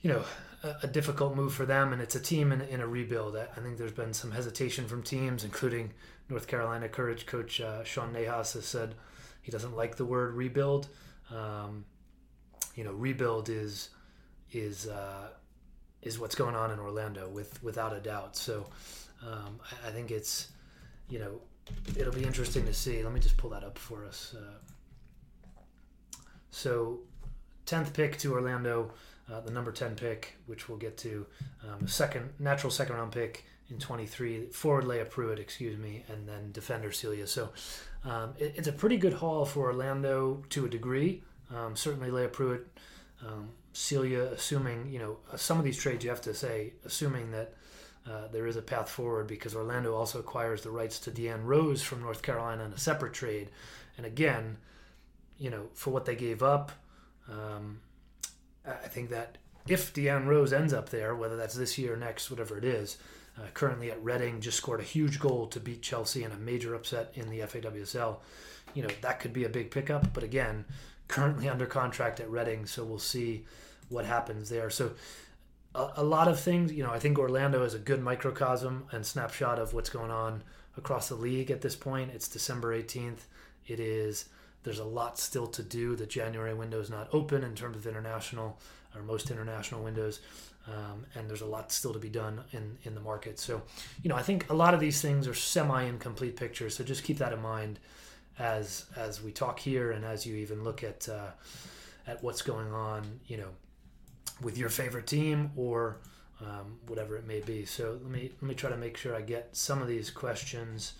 you 0.00 0.10
know, 0.10 0.24
a, 0.62 0.74
a, 0.84 0.86
difficult 0.86 1.36
move 1.36 1.54
for 1.54 1.66
them, 1.66 1.92
and 1.92 2.00
it's 2.00 2.14
a 2.14 2.20
team 2.20 2.52
in, 2.52 2.60
in 2.62 2.80
a 2.80 2.86
rebuild. 2.86 3.36
I, 3.36 3.46
I, 3.56 3.60
think 3.60 3.78
there's 3.78 3.92
been 3.92 4.14
some 4.14 4.30
hesitation 4.30 4.86
from 4.86 5.02
teams, 5.02 5.44
including 5.44 5.92
North 6.28 6.46
Carolina 6.46 6.88
Courage 6.88 7.26
coach 7.26 7.60
uh, 7.60 7.84
Sean 7.84 8.12
Nahas 8.12 8.54
has 8.54 8.64
said 8.64 8.94
he 9.42 9.52
doesn't 9.52 9.76
like 9.76 9.96
the 9.96 10.04
word 10.04 10.34
rebuild. 10.34 10.88
Um, 11.34 11.84
you 12.74 12.84
know, 12.84 12.92
rebuild 12.92 13.48
is 13.48 13.90
is 14.52 14.86
uh, 14.86 15.28
is 16.02 16.18
what's 16.18 16.34
going 16.34 16.54
on 16.54 16.70
in 16.70 16.78
Orlando 16.78 17.28
with 17.28 17.62
without 17.62 17.94
a 17.94 18.00
doubt. 18.00 18.36
So 18.36 18.66
um, 19.26 19.60
I, 19.84 19.88
I, 19.88 19.90
think 19.92 20.10
it's 20.10 20.48
you 21.08 21.18
know 21.18 21.40
it'll 21.96 22.12
be 22.12 22.24
interesting 22.24 22.64
to 22.66 22.74
see. 22.74 23.02
Let 23.02 23.12
me 23.12 23.20
just 23.20 23.36
pull 23.36 23.50
that 23.50 23.64
up 23.64 23.78
for 23.78 24.04
us. 24.04 24.34
Uh, 24.36 26.18
so 26.50 27.00
tenth 27.66 27.92
pick 27.92 28.18
to 28.18 28.32
Orlando. 28.32 28.92
uh, 29.32 29.40
the 29.40 29.50
number 29.50 29.72
10 29.72 29.94
pick, 29.94 30.36
which 30.46 30.68
we'll 30.68 30.78
get 30.78 30.96
to, 30.98 31.26
um, 31.66 31.86
second 31.86 32.30
natural 32.38 32.70
second 32.70 32.96
round 32.96 33.12
pick 33.12 33.44
in 33.70 33.78
23, 33.78 34.46
forward 34.46 34.84
Leah 34.84 35.04
Pruitt, 35.04 35.38
excuse 35.38 35.78
me, 35.78 36.04
and 36.08 36.28
then 36.28 36.52
defender 36.52 36.92
Celia. 36.92 37.26
So 37.26 37.50
um, 38.04 38.34
it, 38.38 38.54
it's 38.56 38.68
a 38.68 38.72
pretty 38.72 38.96
good 38.96 39.14
haul 39.14 39.44
for 39.44 39.66
Orlando 39.66 40.44
to 40.50 40.66
a 40.66 40.68
degree. 40.68 41.22
Um, 41.54 41.76
certainly 41.76 42.10
Leah 42.10 42.28
Pruitt, 42.28 42.66
um, 43.26 43.50
Celia, 43.72 44.24
assuming, 44.24 44.90
you 44.90 44.98
know, 44.98 45.18
some 45.36 45.58
of 45.58 45.64
these 45.64 45.76
trades 45.76 46.04
you 46.04 46.10
have 46.10 46.20
to 46.22 46.34
say, 46.34 46.72
assuming 46.84 47.30
that 47.32 47.54
uh, 48.10 48.26
there 48.32 48.46
is 48.46 48.56
a 48.56 48.62
path 48.62 48.88
forward 48.88 49.26
because 49.26 49.54
Orlando 49.54 49.94
also 49.94 50.18
acquires 50.18 50.62
the 50.62 50.70
rights 50.70 50.98
to 51.00 51.10
Deanne 51.10 51.44
Rose 51.44 51.82
from 51.82 52.00
North 52.00 52.22
Carolina 52.22 52.64
in 52.64 52.72
a 52.72 52.78
separate 52.78 53.12
trade. 53.12 53.50
And 53.96 54.06
again, 54.06 54.56
you 55.38 55.50
know, 55.50 55.68
for 55.74 55.90
what 55.90 56.04
they 56.04 56.16
gave 56.16 56.42
up, 56.42 56.72
um, 57.30 57.80
I 58.66 58.88
think 58.88 59.10
that 59.10 59.38
if 59.68 59.94
Deanne 59.94 60.26
Rose 60.26 60.52
ends 60.52 60.72
up 60.72 60.88
there, 60.88 61.14
whether 61.14 61.36
that's 61.36 61.54
this 61.54 61.78
year 61.78 61.94
or 61.94 61.96
next, 61.96 62.30
whatever 62.30 62.58
it 62.58 62.64
is, 62.64 62.96
uh, 63.38 63.46
currently 63.54 63.90
at 63.90 64.02
Reading, 64.02 64.40
just 64.40 64.58
scored 64.58 64.80
a 64.80 64.84
huge 64.84 65.18
goal 65.18 65.46
to 65.48 65.60
beat 65.60 65.82
Chelsea 65.82 66.24
in 66.24 66.32
a 66.32 66.36
major 66.36 66.74
upset 66.74 67.12
in 67.14 67.30
the 67.30 67.40
FAWSL. 67.40 68.16
You 68.74 68.82
know, 68.82 68.88
that 69.00 69.20
could 69.20 69.32
be 69.32 69.44
a 69.44 69.48
big 69.48 69.70
pickup. 69.70 70.12
But 70.12 70.22
again, 70.22 70.64
currently 71.08 71.48
under 71.48 71.66
contract 71.66 72.20
at 72.20 72.30
Reading, 72.30 72.66
so 72.66 72.84
we'll 72.84 72.98
see 72.98 73.44
what 73.88 74.04
happens 74.04 74.48
there. 74.48 74.70
So 74.70 74.92
a, 75.74 75.88
a 75.96 76.04
lot 76.04 76.28
of 76.28 76.40
things, 76.40 76.72
you 76.72 76.82
know, 76.82 76.92
I 76.92 76.98
think 76.98 77.18
Orlando 77.18 77.62
is 77.64 77.74
a 77.74 77.78
good 77.78 78.02
microcosm 78.02 78.86
and 78.92 79.04
snapshot 79.04 79.58
of 79.58 79.74
what's 79.74 79.90
going 79.90 80.10
on 80.10 80.42
across 80.76 81.08
the 81.08 81.14
league 81.14 81.50
at 81.50 81.60
this 81.60 81.76
point. 81.76 82.10
It's 82.14 82.28
December 82.28 82.76
18th. 82.76 83.20
It 83.66 83.80
is 83.80 84.26
there's 84.64 84.78
a 84.78 84.84
lot 84.84 85.18
still 85.18 85.46
to 85.48 85.62
do. 85.62 85.96
The 85.96 86.06
January 86.06 86.54
window 86.54 86.80
is 86.80 86.90
not 86.90 87.08
open 87.12 87.42
in 87.42 87.54
terms 87.54 87.76
of 87.76 87.86
international 87.86 88.58
or 88.94 89.02
most 89.02 89.30
international 89.30 89.82
windows. 89.82 90.20
Um, 90.66 91.06
and 91.14 91.28
there's 91.28 91.40
a 91.40 91.46
lot 91.46 91.72
still 91.72 91.92
to 91.92 91.98
be 91.98 92.08
done 92.08 92.40
in, 92.52 92.78
in 92.84 92.94
the 92.94 93.00
market. 93.00 93.40
So, 93.40 93.62
you 94.02 94.08
know, 94.08 94.14
I 94.14 94.22
think 94.22 94.48
a 94.48 94.54
lot 94.54 94.74
of 94.74 94.80
these 94.80 95.02
things 95.02 95.26
are 95.26 95.34
semi 95.34 95.82
incomplete 95.82 96.36
pictures. 96.36 96.76
So 96.76 96.84
just 96.84 97.02
keep 97.02 97.18
that 97.18 97.32
in 97.32 97.42
mind 97.42 97.80
as 98.38 98.86
as 98.96 99.22
we 99.22 99.32
talk 99.32 99.58
here 99.58 99.90
and 99.90 100.04
as 100.04 100.24
you 100.24 100.36
even 100.36 100.64
look 100.64 100.84
at 100.84 101.08
uh, 101.08 101.30
at 102.06 102.22
what's 102.22 102.42
going 102.42 102.72
on, 102.72 103.20
you 103.26 103.38
know, 103.38 103.48
with 104.40 104.56
your 104.56 104.68
favorite 104.68 105.06
team 105.06 105.50
or 105.56 105.98
um, 106.40 106.78
whatever 106.86 107.16
it 107.16 107.26
may 107.26 107.40
be. 107.40 107.64
So 107.64 107.98
let 108.02 108.10
me 108.10 108.30
let 108.40 108.48
me 108.48 108.54
try 108.54 108.70
to 108.70 108.76
make 108.76 108.96
sure 108.96 109.14
I 109.14 109.20
get 109.20 109.56
some 109.56 109.82
of 109.82 109.88
these 109.88 110.10
questions 110.10 110.94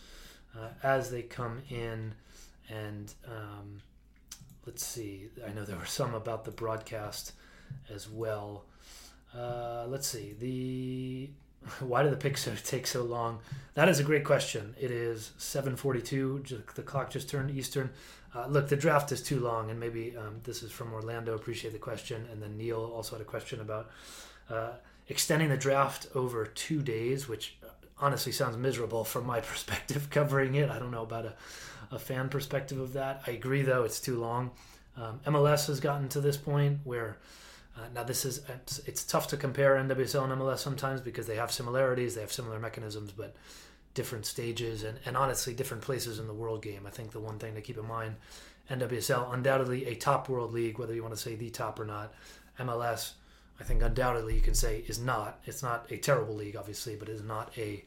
uh, 0.58 0.68
as 0.82 1.10
they 1.10 1.22
come 1.22 1.60
in, 1.70 2.14
and 2.68 3.12
um, 3.26 3.80
let's 4.66 4.84
see. 4.84 5.28
I 5.46 5.52
know 5.52 5.64
there 5.64 5.76
were 5.76 5.86
some 5.86 6.14
about 6.14 6.44
the 6.44 6.50
broadcast 6.50 7.32
as 7.92 8.08
well. 8.08 8.64
Uh, 9.36 9.84
let's 9.88 10.06
see. 10.06 10.34
The 10.38 11.30
why 11.80 12.02
do 12.02 12.10
the 12.10 12.16
picks 12.16 12.48
take 12.64 12.86
so 12.86 13.02
long? 13.02 13.38
That 13.74 13.88
is 13.88 13.98
a 14.00 14.04
great 14.04 14.24
question. 14.24 14.74
It 14.80 14.90
is 14.90 15.32
7:42. 15.38 16.74
The 16.74 16.82
clock 16.82 17.10
just 17.10 17.28
turned 17.28 17.50
Eastern. 17.50 17.90
Uh, 18.34 18.46
look, 18.46 18.68
the 18.68 18.76
draft 18.76 19.12
is 19.12 19.22
too 19.22 19.40
long, 19.40 19.70
and 19.70 19.78
maybe 19.78 20.16
um, 20.16 20.40
this 20.44 20.62
is 20.62 20.72
from 20.72 20.92
Orlando. 20.92 21.34
Appreciate 21.34 21.72
the 21.72 21.78
question. 21.78 22.26
And 22.32 22.42
then 22.42 22.56
Neil 22.56 22.90
also 22.94 23.16
had 23.16 23.20
a 23.20 23.26
question 23.26 23.60
about 23.60 23.90
uh, 24.48 24.70
extending 25.08 25.50
the 25.50 25.56
draft 25.56 26.06
over 26.14 26.46
two 26.46 26.82
days, 26.82 27.28
which 27.28 27.56
honestly 27.98 28.32
sounds 28.32 28.56
miserable 28.56 29.04
from 29.04 29.26
my 29.26 29.40
perspective 29.52 30.08
covering 30.10 30.54
it. 30.54 30.70
I 30.70 30.78
don't 30.78 30.90
know 30.90 31.02
about 31.02 31.26
a, 31.26 31.34
a 31.90 31.98
fan 31.98 32.28
perspective 32.28 32.78
of 32.80 32.94
that. 32.94 33.22
I 33.26 33.32
agree, 33.32 33.62
though, 33.62 33.84
it's 33.84 34.00
too 34.00 34.18
long. 34.18 34.50
Um, 34.96 35.20
MLS 35.26 35.66
has 35.68 35.80
gotten 35.80 36.08
to 36.10 36.20
this 36.20 36.36
point 36.36 36.80
where 36.84 37.16
uh, 37.76 37.80
now 37.94 38.04
this 38.04 38.24
is 38.24 38.42
it's, 38.48 38.78
it's, 38.80 39.04
tough 39.04 39.28
to 39.28 39.36
compare 39.36 39.76
NWSL 39.76 40.24
and 40.24 40.40
MLS 40.40 40.58
sometimes 40.58 41.00
because 41.00 41.26
they 41.26 41.36
have 41.36 41.50
similarities, 41.50 42.14
they 42.14 42.20
have 42.20 42.32
similar 42.32 42.58
mechanisms, 42.58 43.12
but 43.12 43.34
different 43.94 44.26
stages 44.26 44.82
and, 44.82 44.98
and 45.06 45.16
honestly 45.16 45.54
different 45.54 45.82
places 45.82 46.18
in 46.18 46.26
the 46.26 46.34
world 46.34 46.62
game. 46.62 46.86
I 46.86 46.90
think 46.90 47.12
the 47.12 47.20
one 47.20 47.38
thing 47.38 47.54
to 47.54 47.60
keep 47.60 47.78
in 47.78 47.86
mind, 47.86 48.16
NWSL 48.70 49.32
undoubtedly 49.32 49.86
a 49.86 49.94
top 49.94 50.28
world 50.28 50.52
league, 50.52 50.78
whether 50.78 50.94
you 50.94 51.02
want 51.02 51.14
to 51.14 51.20
say 51.20 51.34
the 51.34 51.50
top 51.50 51.80
or 51.80 51.84
not. 51.84 52.12
MLS, 52.58 53.12
I 53.58 53.64
think 53.64 53.82
undoubtedly 53.82 54.34
you 54.34 54.40
can 54.40 54.54
say 54.54 54.84
is 54.86 54.98
not. 54.98 55.40
It's 55.46 55.62
not 55.62 55.90
a 55.90 55.96
terrible 55.96 56.34
league, 56.34 56.56
obviously, 56.56 56.96
but 56.96 57.08
is 57.08 57.22
not 57.22 57.56
a 57.56 57.84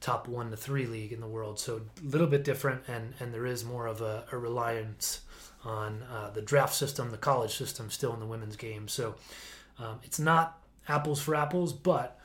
top 0.00 0.28
one 0.28 0.50
to 0.50 0.56
three 0.56 0.86
league 0.86 1.12
in 1.12 1.20
the 1.20 1.26
world. 1.26 1.58
So 1.58 1.80
a 2.02 2.06
little 2.06 2.26
bit 2.26 2.44
different, 2.44 2.82
and 2.88 3.14
and 3.20 3.32
there 3.32 3.46
is 3.46 3.64
more 3.64 3.86
of 3.86 4.00
a, 4.00 4.24
a 4.32 4.38
reliance 4.38 5.22
on 5.64 6.02
uh, 6.04 6.30
the 6.30 6.42
draft 6.42 6.74
system, 6.74 7.10
the 7.10 7.18
college 7.18 7.56
system, 7.56 7.90
still 7.90 8.14
in 8.14 8.20
the 8.20 8.26
women's 8.26 8.56
game. 8.56 8.88
So 8.88 9.16
um, 9.78 10.00
it's 10.04 10.18
not 10.18 10.60
apples 10.88 11.20
for 11.20 11.34
apples, 11.34 11.72
but 11.72 12.18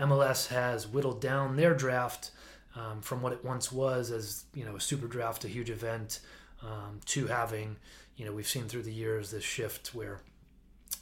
MLS 0.00 0.48
has 0.48 0.86
whittled 0.86 1.20
down 1.20 1.56
their 1.56 1.74
draft 1.74 2.30
um, 2.74 3.00
from 3.00 3.22
what 3.22 3.32
it 3.32 3.44
once 3.44 3.72
was 3.72 4.10
as 4.10 4.44
you 4.54 4.64
know 4.64 4.76
a 4.76 4.80
super 4.80 5.06
draft, 5.06 5.44
a 5.44 5.48
huge 5.48 5.70
event, 5.70 6.20
um, 6.62 7.00
to 7.06 7.26
having 7.26 7.76
you 8.16 8.24
know 8.24 8.32
we've 8.32 8.48
seen 8.48 8.68
through 8.68 8.82
the 8.82 8.92
years 8.92 9.30
this 9.30 9.44
shift 9.44 9.94
where 9.94 10.20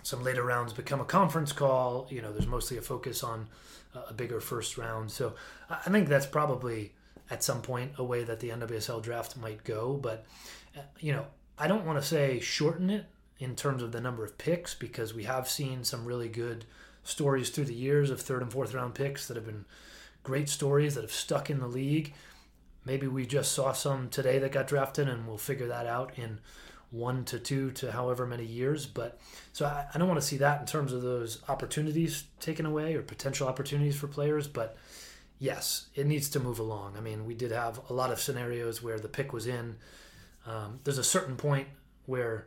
some 0.05 0.23
later 0.23 0.45
rounds 0.45 0.73
become 0.75 1.01
a 1.01 1.05
conference 1.05 1.51
call. 1.51 2.07
You 2.11 2.23
know, 2.23 2.31
there's 2.31 2.47
mostly 2.47 2.77
a 2.77 2.83
focus 2.83 3.25
on 3.25 3.49
a 3.95 4.13
bigger 4.13 4.39
first 4.39 4.77
round. 4.77 5.11
So 5.11 5.35
I 5.69 5.91
think 5.91 6.09
that's 6.09 6.27
probably 6.27 6.93
at 7.31 7.43
some 7.43 7.63
point 7.63 7.93
a 7.97 8.05
way 8.05 8.23
that 8.23 8.39
the 8.39 8.51
NWSL 8.51 9.03
draft 9.03 9.37
might 9.39 9.65
go. 9.65 9.95
But 9.95 10.27
uh, 10.77 10.83
you 11.01 11.13
know, 11.13 11.25
I 11.59 11.69
don't 11.69 11.87
want 11.87 11.99
to 11.99 12.07
say 12.07 12.39
shorten 12.39 12.91
it 12.91 13.07
in 13.39 13.57
terms 13.57 13.83
of 13.83 13.93
the 13.93 14.01
number 14.01 14.25
of 14.25 14.37
picks 14.37 14.75
because 14.75 15.15
we 15.15 15.25
have 15.25 15.49
seen 15.49 15.85
some 15.85 16.05
really 16.05 16.29
good 16.29 16.67
stories 17.03 17.49
through 17.49 17.65
the 17.65 17.75
years 17.75 18.11
of 18.11 18.21
third 18.21 18.43
and 18.43 18.53
fourth 18.53 18.75
round 18.75 18.95
picks 18.95 19.27
that 19.27 19.37
have 19.39 19.47
been 19.47 19.65
great 20.23 20.51
stories 20.51 20.95
that 20.97 21.03
have 21.03 21.13
stuck 21.13 21.49
in 21.49 21.61
the 21.61 21.67
league. 21.67 22.13
Maybe 22.85 23.07
we 23.07 23.25
just 23.25 23.53
saw 23.53 23.73
some 23.73 24.11
today 24.11 24.39
that 24.39 24.53
got 24.53 24.67
drafted 24.67 25.09
and 25.09 25.27
we'll 25.27 25.39
figure 25.39 25.69
that 25.69 25.87
out 25.87 26.19
in 26.19 26.41
one 26.95 27.25
to 27.27 27.39
two 27.39 27.71
to 27.73 27.93
however 27.93 28.27
many 28.27 28.45
years. 28.45 28.87
But 28.87 29.19
so 29.53 29.67
I, 29.67 29.87
I 29.95 29.99
don't 29.99 30.09
want 30.09 30.21
to 30.21 30.27
see 30.27 30.39
that 30.39 30.61
in 30.61 30.67
terms 30.67 30.93
of 30.93 31.03
those 31.03 31.43
opportunities 31.49 32.25
taken 32.41 32.67
away 32.67 32.95
or 32.95 33.03
potential 33.03 33.49
opportunities 33.49 33.97
for 33.97 34.07
players. 34.07 34.47
But 34.49 34.77
yes, 35.39 35.87
it 35.95 36.07
needs 36.07 36.29
to 36.31 36.41
move 36.41 36.59
along. 36.59 36.95
I 36.97 37.01
mean, 37.01 37.27
we 37.27 37.35
did 37.35 37.51
have 37.53 37.81
a 37.89 37.93
lot 37.93 38.11
of 38.11 38.21
scenarios 38.21 38.83
where 38.83 38.99
the 38.99 39.09
pick 39.09 39.33
was 39.33 39.47
in 39.47 39.77
um, 40.47 40.81
there's 40.85 40.99
a 40.99 41.05
certain 41.05 41.37
point 41.37 41.69
where 42.07 42.47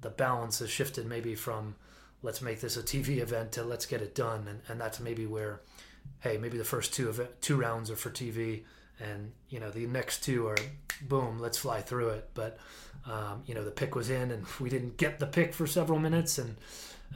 the 0.00 0.10
balance 0.10 0.58
has 0.58 0.70
shifted 0.70 1.06
maybe 1.06 1.34
from 1.34 1.76
let's 2.22 2.42
make 2.42 2.60
this 2.60 2.76
a 2.76 2.82
TV 2.82 3.18
event 3.18 3.52
to 3.52 3.62
let's 3.62 3.86
get 3.86 4.02
it 4.02 4.14
done, 4.14 4.46
and, 4.48 4.60
and 4.68 4.80
that's 4.80 4.98
maybe 4.98 5.26
where, 5.26 5.60
hey, 6.20 6.36
maybe 6.38 6.58
the 6.58 6.64
first 6.64 6.92
two 6.92 7.08
it, 7.08 7.40
two 7.40 7.56
rounds 7.56 7.90
are 7.90 7.96
for 7.96 8.10
TV, 8.10 8.62
and 8.98 9.32
you 9.48 9.60
know 9.60 9.70
the 9.70 9.86
next 9.86 10.24
two 10.24 10.46
are 10.46 10.56
boom, 11.02 11.38
let's 11.38 11.58
fly 11.58 11.80
through 11.80 12.10
it. 12.10 12.30
But 12.34 12.58
um, 13.06 13.42
you 13.46 13.54
know 13.54 13.64
the 13.64 13.70
pick 13.70 13.94
was 13.94 14.10
in, 14.10 14.30
and 14.30 14.44
we 14.60 14.70
didn't 14.70 14.96
get 14.96 15.18
the 15.18 15.26
pick 15.26 15.54
for 15.54 15.66
several 15.66 15.98
minutes, 15.98 16.38
and 16.38 16.56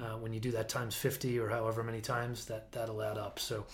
uh, 0.01 0.17
when 0.17 0.33
you 0.33 0.41
do 0.41 0.51
that 0.53 0.69
times 0.69 0.95
50 0.95 1.39
or 1.39 1.49
however 1.49 1.83
many 1.83 2.01
times, 2.01 2.45
that 2.47 2.73
that'll 2.73 3.03
add 3.03 3.19
up. 3.19 3.39
So 3.39 3.67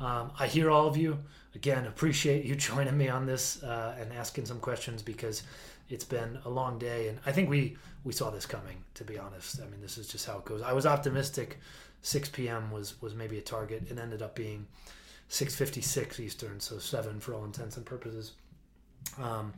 um, 0.00 0.32
I 0.38 0.46
hear 0.46 0.70
all 0.70 0.86
of 0.86 0.96
you. 0.96 1.18
Again, 1.54 1.86
appreciate 1.86 2.44
you 2.44 2.54
joining 2.70 2.96
me 2.96 3.08
on 3.08 3.26
this 3.26 3.62
uh, 3.62 3.96
and 4.00 4.12
asking 4.12 4.46
some 4.46 4.60
questions 4.60 5.02
because 5.02 5.42
it's 5.90 6.04
been 6.04 6.38
a 6.44 6.50
long 6.50 6.78
day, 6.78 7.08
and 7.08 7.18
I 7.26 7.32
think 7.32 7.48
we 7.48 7.76
we 8.04 8.12
saw 8.12 8.30
this 8.30 8.46
coming. 8.46 8.84
To 8.94 9.04
be 9.04 9.18
honest, 9.18 9.60
I 9.60 9.68
mean, 9.70 9.80
this 9.80 9.98
is 9.98 10.08
just 10.08 10.26
how 10.26 10.38
it 10.38 10.44
goes. 10.44 10.62
I 10.62 10.72
was 10.72 10.86
optimistic. 10.86 11.58
6 12.02 12.28
p.m. 12.28 12.70
was 12.70 13.00
was 13.02 13.14
maybe 13.14 13.38
a 13.38 13.42
target. 13.42 13.90
It 13.90 13.98
ended 13.98 14.22
up 14.22 14.34
being 14.34 14.66
6:56 15.30 16.20
Eastern, 16.20 16.60
so 16.60 16.78
seven 16.78 17.20
for 17.20 17.34
all 17.34 17.44
intents 17.44 17.76
and 17.76 17.84
purposes. 17.84 18.32
Um, 19.20 19.52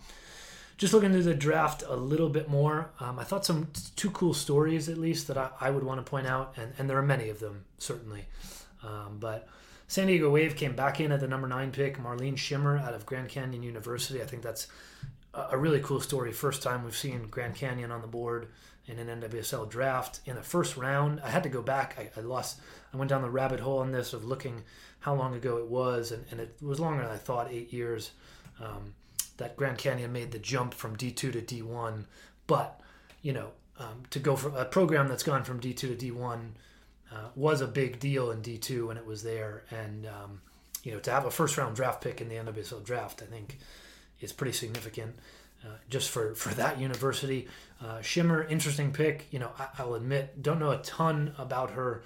just 0.79 0.95
looking 0.95 1.13
into 1.13 1.23
the 1.23 1.35
draft 1.35 1.83
a 1.87 1.95
little 1.95 2.31
bit 2.31 2.49
more, 2.49 2.91
um, 3.01 3.19
I 3.19 3.25
thought 3.25 3.45
some 3.45 3.69
two 3.97 4.11
cool 4.11 4.33
stories 4.33 4.89
at 4.89 4.97
least 4.97 5.29
that 5.29 5.37
I, 5.37 5.51
I 5.61 5.71
would 5.71 5.85
want 5.85 6.05
to 6.05 6.11
point 6.11 6.27
out, 6.27 6.55
and, 6.57 6.73
and 6.79 6.89
there 6.89 6.97
are 6.97 7.03
many 7.03 7.29
of 7.29 7.39
them 7.39 7.65
certainly. 7.77 8.25
Um, 8.83 9.19
but 9.21 9.47
San 9.89 10.07
Diego 10.07 10.31
Wave 10.31 10.57
came 10.57 10.75
back 10.75 11.01
in 11.01 11.13
at 11.13 11.21
the 11.21 11.29
number 11.29 11.49
nine 11.49 11.71
pick, 11.71 11.99
Marleen 11.99 12.37
Schimmer 12.37 12.79
out 12.79 12.95
of 12.95 13.05
Grand 13.05 13.29
Canyon 13.29 13.63
University. 13.63 14.23
I 14.23 14.25
think 14.25 14.43
that's 14.43 14.69
a 15.35 15.59
really 15.59 15.81
cool 15.81 16.01
story. 16.01 16.33
First 16.33 16.63
time 16.63 16.85
we've 16.85 16.97
seen 16.97 17.27
Grand 17.31 17.55
Canyon 17.57 17.91
on 17.91 18.01
the 18.01 18.07
board 18.07 18.49
in 18.87 18.99
an 18.99 19.21
NWSL 19.21 19.69
draft 19.69 20.21
in 20.27 20.35
the 20.35 20.43
first 20.43 20.77
round. 20.77 21.21
I 21.25 21.31
had 21.31 21.43
to 21.43 21.49
go 21.49 21.63
back. 21.63 21.97
I, 21.99 22.19
I, 22.19 22.23
lost. 22.23 22.61
I 22.93 22.97
went 22.97 23.11
down 23.11 23.23
the 23.23 23.31
rabbit 23.31 23.61
hole 23.61 23.79
on 23.79 23.93
this 23.93 24.13
of 24.13 24.25
looking 24.25 24.63
how 25.01 25.15
long 25.15 25.35
ago 25.35 25.59
it 25.59 25.67
was, 25.67 26.11
and, 26.13 26.25
and 26.31 26.41
it 26.41 26.57
was 26.63 26.81
longer 26.81 27.03
than 27.03 27.13
I 27.13 27.19
thought. 27.19 27.49
Eight 27.51 27.73
years. 27.73 28.13
Um, 28.61 28.95
that 29.41 29.57
Grand 29.57 29.77
Canyon 29.77 30.13
made 30.13 30.31
the 30.31 30.39
jump 30.39 30.73
from 30.73 30.97
D2 30.97 31.17
to 31.17 31.33
D1, 31.43 32.05
but 32.47 32.81
you 33.23 33.33
know, 33.33 33.49
um, 33.79 34.05
to 34.11 34.19
go 34.19 34.37
from 34.37 34.55
a 34.55 34.65
program 34.65 35.09
that's 35.09 35.23
gone 35.23 35.45
from 35.45 35.61
D2 35.61 35.77
to 35.77 35.97
D1 35.97 36.51
uh, 37.13 37.29
was 37.35 37.61
a 37.61 37.67
big 37.67 37.99
deal 37.99 38.31
in 38.31 38.41
D2 38.41 38.87
when 38.87 38.97
it 38.97 39.05
was 39.05 39.23
there, 39.23 39.65
and 39.71 40.07
um, 40.07 40.41
you 40.85 40.93
know, 40.93 41.01
to 41.01 41.11
have 41.11 41.27
a 41.27 41.31
first 41.31 41.59
round 41.59 41.75
draft 41.75 42.01
pick 42.01 42.21
in 42.21 42.29
the 42.29 42.37
NWSL 42.37 42.85
draft, 42.85 43.23
I 43.23 43.27
think 43.27 43.59
is 44.21 44.33
pretty 44.33 44.53
significant. 44.53 45.17
uh, 45.65 45.69
just 45.89 46.11
for 46.11 46.35
for 46.35 46.51
that 46.55 46.81
university. 46.81 47.49
Uh, 47.83 48.01
Schimmer, 48.01 48.49
interesting 48.49 48.93
pick. 48.93 49.27
You 49.31 49.39
know, 49.41 49.51
I, 49.79 49.85
will 49.85 49.95
admit, 49.95 50.43
don't 50.43 50.59
know 50.59 50.71
a 50.71 50.79
ton 50.79 51.35
about 51.39 51.71
her. 51.73 52.03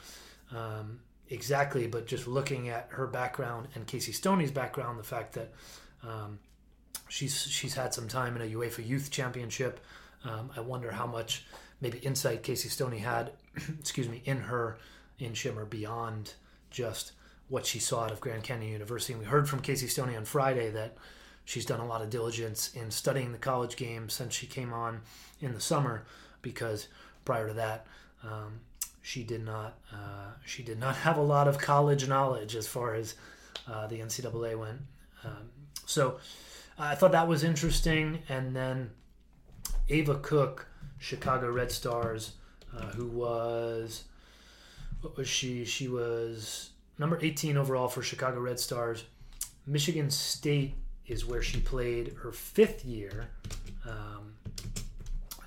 Um, 0.54 1.00
exactly, 1.30 1.86
but 1.86 2.06
just 2.06 2.26
looking 2.26 2.68
at 2.68 2.88
her 2.90 3.06
background 3.06 3.68
and 3.74 3.86
Casey 3.86 4.12
Stoney's 4.12 4.50
background, 4.50 4.98
the 4.98 5.04
fact 5.04 5.34
that 5.34 5.52
um, 6.02 6.38
she's 7.08 7.42
she's 7.42 7.74
had 7.74 7.94
some 7.94 8.08
time 8.08 8.36
in 8.36 8.42
a 8.42 8.54
UEFA 8.54 8.86
Youth 8.86 9.10
Championship. 9.10 9.80
Um, 10.24 10.50
I 10.56 10.60
wonder 10.60 10.90
how 10.90 11.06
much 11.06 11.44
maybe 11.80 11.98
insight 11.98 12.42
Casey 12.42 12.68
Stoney 12.68 12.98
had, 12.98 13.32
excuse 13.78 14.08
me, 14.08 14.22
in 14.24 14.38
her 14.38 14.78
in 15.18 15.32
Schimmer 15.34 15.64
beyond 15.64 16.34
just 16.70 17.12
what 17.48 17.66
she 17.66 17.78
saw 17.78 18.04
out 18.04 18.10
of 18.10 18.20
Grand 18.20 18.42
Canyon 18.42 18.72
University. 18.72 19.12
And 19.12 19.20
we 19.22 19.28
heard 19.28 19.48
from 19.48 19.60
Casey 19.60 19.86
Stoney 19.86 20.16
on 20.16 20.24
Friday 20.24 20.70
that 20.70 20.96
she's 21.44 21.66
done 21.66 21.80
a 21.80 21.86
lot 21.86 22.02
of 22.02 22.10
diligence 22.10 22.74
in 22.74 22.90
studying 22.90 23.32
the 23.32 23.38
college 23.38 23.76
game 23.76 24.08
since 24.08 24.34
she 24.34 24.46
came 24.46 24.72
on 24.72 25.02
in 25.40 25.52
the 25.52 25.60
summer, 25.60 26.06
because 26.42 26.88
prior 27.24 27.48
to 27.48 27.54
that, 27.54 27.86
um, 28.22 28.60
she 29.02 29.22
did 29.22 29.44
not 29.44 29.78
uh, 29.92 30.32
she 30.44 30.62
did 30.62 30.80
not 30.80 30.96
have 31.06 31.16
a 31.16 31.22
lot 31.22 31.46
of 31.46 31.58
college 31.58 32.08
knowledge 32.08 32.56
as 32.56 32.66
far 32.66 32.94
as 32.94 33.14
uh, 33.70 33.86
the 33.86 34.00
NCAA 34.00 34.58
went. 34.58 34.80
Um, 35.22 35.50
so 35.86 36.18
I 36.78 36.94
thought 36.94 37.12
that 37.12 37.28
was 37.28 37.44
interesting. 37.44 38.20
And 38.28 38.54
then 38.54 38.90
Ava 39.88 40.18
Cook, 40.18 40.66
Chicago 40.98 41.50
Red 41.50 41.70
Stars, 41.70 42.32
uh, 42.76 42.86
who 42.86 43.06
was 43.06 44.04
what 45.00 45.16
was 45.16 45.28
she? 45.28 45.64
She 45.64 45.86
was 45.86 46.70
number 46.98 47.18
18 47.20 47.56
overall 47.56 47.88
for 47.88 48.02
Chicago 48.02 48.40
Red 48.40 48.58
Stars. 48.58 49.04
Michigan 49.66 50.10
State 50.10 50.74
is 51.06 51.24
where 51.26 51.42
she 51.42 51.60
played 51.60 52.14
her 52.22 52.32
fifth 52.32 52.84
year. 52.84 53.28
Um, 53.86 54.34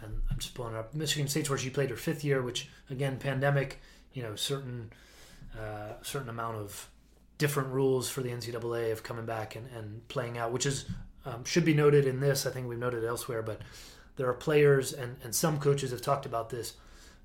and 0.03 0.21
I'm 0.29 0.37
just 0.37 0.53
pulling 0.53 0.75
up. 0.75 0.93
Michigan 0.93 1.27
State's 1.27 1.49
where 1.49 1.57
she 1.57 1.69
played 1.69 1.89
her 1.89 1.95
fifth 1.95 2.23
year, 2.23 2.41
which 2.41 2.69
again, 2.89 3.17
pandemic, 3.17 3.81
you 4.13 4.21
know, 4.21 4.35
certain 4.35 4.91
uh, 5.59 5.93
certain 6.03 6.29
amount 6.29 6.57
of 6.57 6.89
different 7.37 7.69
rules 7.69 8.09
for 8.09 8.21
the 8.21 8.29
NCAA 8.29 8.91
of 8.91 9.03
coming 9.03 9.25
back 9.25 9.55
and, 9.55 9.67
and 9.75 10.07
playing 10.07 10.37
out, 10.37 10.51
which 10.51 10.65
is 10.65 10.85
um, 11.27 11.43
should 11.43 11.65
be 11.65 11.73
noted 11.73 12.05
in 12.07 12.19
this. 12.19 12.45
I 12.45 12.51
think 12.51 12.67
we've 12.67 12.79
noted 12.79 13.03
elsewhere, 13.03 13.41
but 13.41 13.61
there 14.15 14.27
are 14.27 14.33
players 14.33 14.93
and, 14.93 15.17
and 15.23 15.35
some 15.35 15.59
coaches 15.59 15.91
have 15.91 16.01
talked 16.01 16.25
about 16.25 16.49
this. 16.49 16.73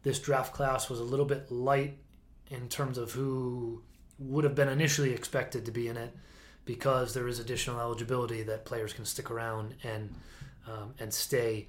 This 0.02 0.18
draft 0.18 0.52
class 0.52 0.90
was 0.90 0.98
a 0.98 1.04
little 1.04 1.24
bit 1.24 1.50
light 1.50 1.98
in 2.50 2.68
terms 2.68 2.98
of 2.98 3.12
who 3.12 3.82
would 4.18 4.44
have 4.44 4.54
been 4.54 4.68
initially 4.68 5.12
expected 5.12 5.64
to 5.64 5.70
be 5.70 5.88
in 5.88 5.96
it 5.96 6.14
because 6.64 7.14
there 7.14 7.28
is 7.28 7.38
additional 7.38 7.80
eligibility 7.80 8.42
that 8.42 8.64
players 8.64 8.92
can 8.92 9.04
stick 9.04 9.30
around 9.30 9.74
and 9.82 10.14
um, 10.66 10.94
and 11.00 11.12
stay 11.12 11.66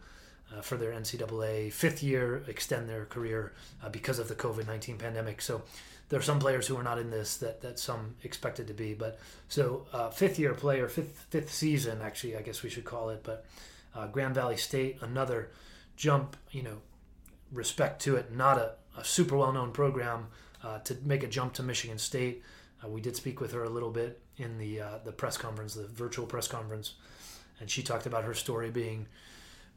uh, 0.56 0.62
for 0.62 0.78
their 0.78 0.92
NCAA 0.92 1.74
fifth 1.74 2.04
year, 2.04 2.44
extend 2.48 2.88
their 2.88 3.06
career 3.06 3.54
uh, 3.84 3.90
because 3.90 4.20
of 4.20 4.28
the 4.28 4.36
COVID 4.36 4.68
nineteen 4.68 4.98
pandemic. 4.98 5.42
So 5.42 5.64
there 6.14 6.20
are 6.20 6.24
some 6.24 6.38
players 6.38 6.68
who 6.68 6.78
are 6.78 6.84
not 6.84 7.00
in 7.00 7.10
this 7.10 7.38
that, 7.38 7.62
that 7.62 7.80
some 7.80 8.14
expected 8.22 8.68
to 8.68 8.74
be. 8.76 8.94
But 8.94 9.18
so 9.48 9.88
uh, 9.92 10.12
fifth 10.12 10.38
year 10.38 10.54
player, 10.54 10.88
fifth 10.88 11.26
fifth 11.32 11.52
season 11.52 12.02
actually, 12.04 12.38
I 12.38 12.44
guess 12.44 12.62
we 12.62 12.70
should 12.70 12.86
call 12.86 13.10
it. 13.10 13.22
But 13.24 13.48
uh, 13.96 14.06
Grand 14.06 14.36
Valley 14.36 14.58
State, 14.58 15.00
another 15.02 15.50
jump. 15.96 16.38
You 16.52 16.62
know, 16.62 16.78
respect 17.52 18.00
to 18.04 18.16
it, 18.16 18.32
not 18.32 18.60
a, 18.60 18.74
a 18.96 19.04
super 19.04 19.36
well 19.36 19.52
known 19.52 19.72
program 19.72 20.28
uh, 20.64 20.78
to 20.82 20.96
make 21.04 21.24
a 21.24 21.28
jump 21.28 21.54
to 21.54 21.64
Michigan 21.64 21.98
State. 21.98 22.44
Uh, 22.86 22.90
we 22.90 23.02
did 23.02 23.16
speak 23.16 23.42
with 23.42 23.52
her 23.52 23.64
a 23.64 23.70
little 23.70 23.90
bit 23.90 24.22
in 24.38 24.60
the 24.60 24.82
the 25.04 25.12
press 25.12 25.36
conference, 25.36 25.74
the 25.74 25.88
virtual 25.88 26.28
press 26.28 26.48
conference, 26.48 26.94
and 27.60 27.72
she 27.72 27.82
talked 27.82 28.06
about 28.06 28.24
her 28.24 28.36
story 28.36 28.70
being 28.70 29.08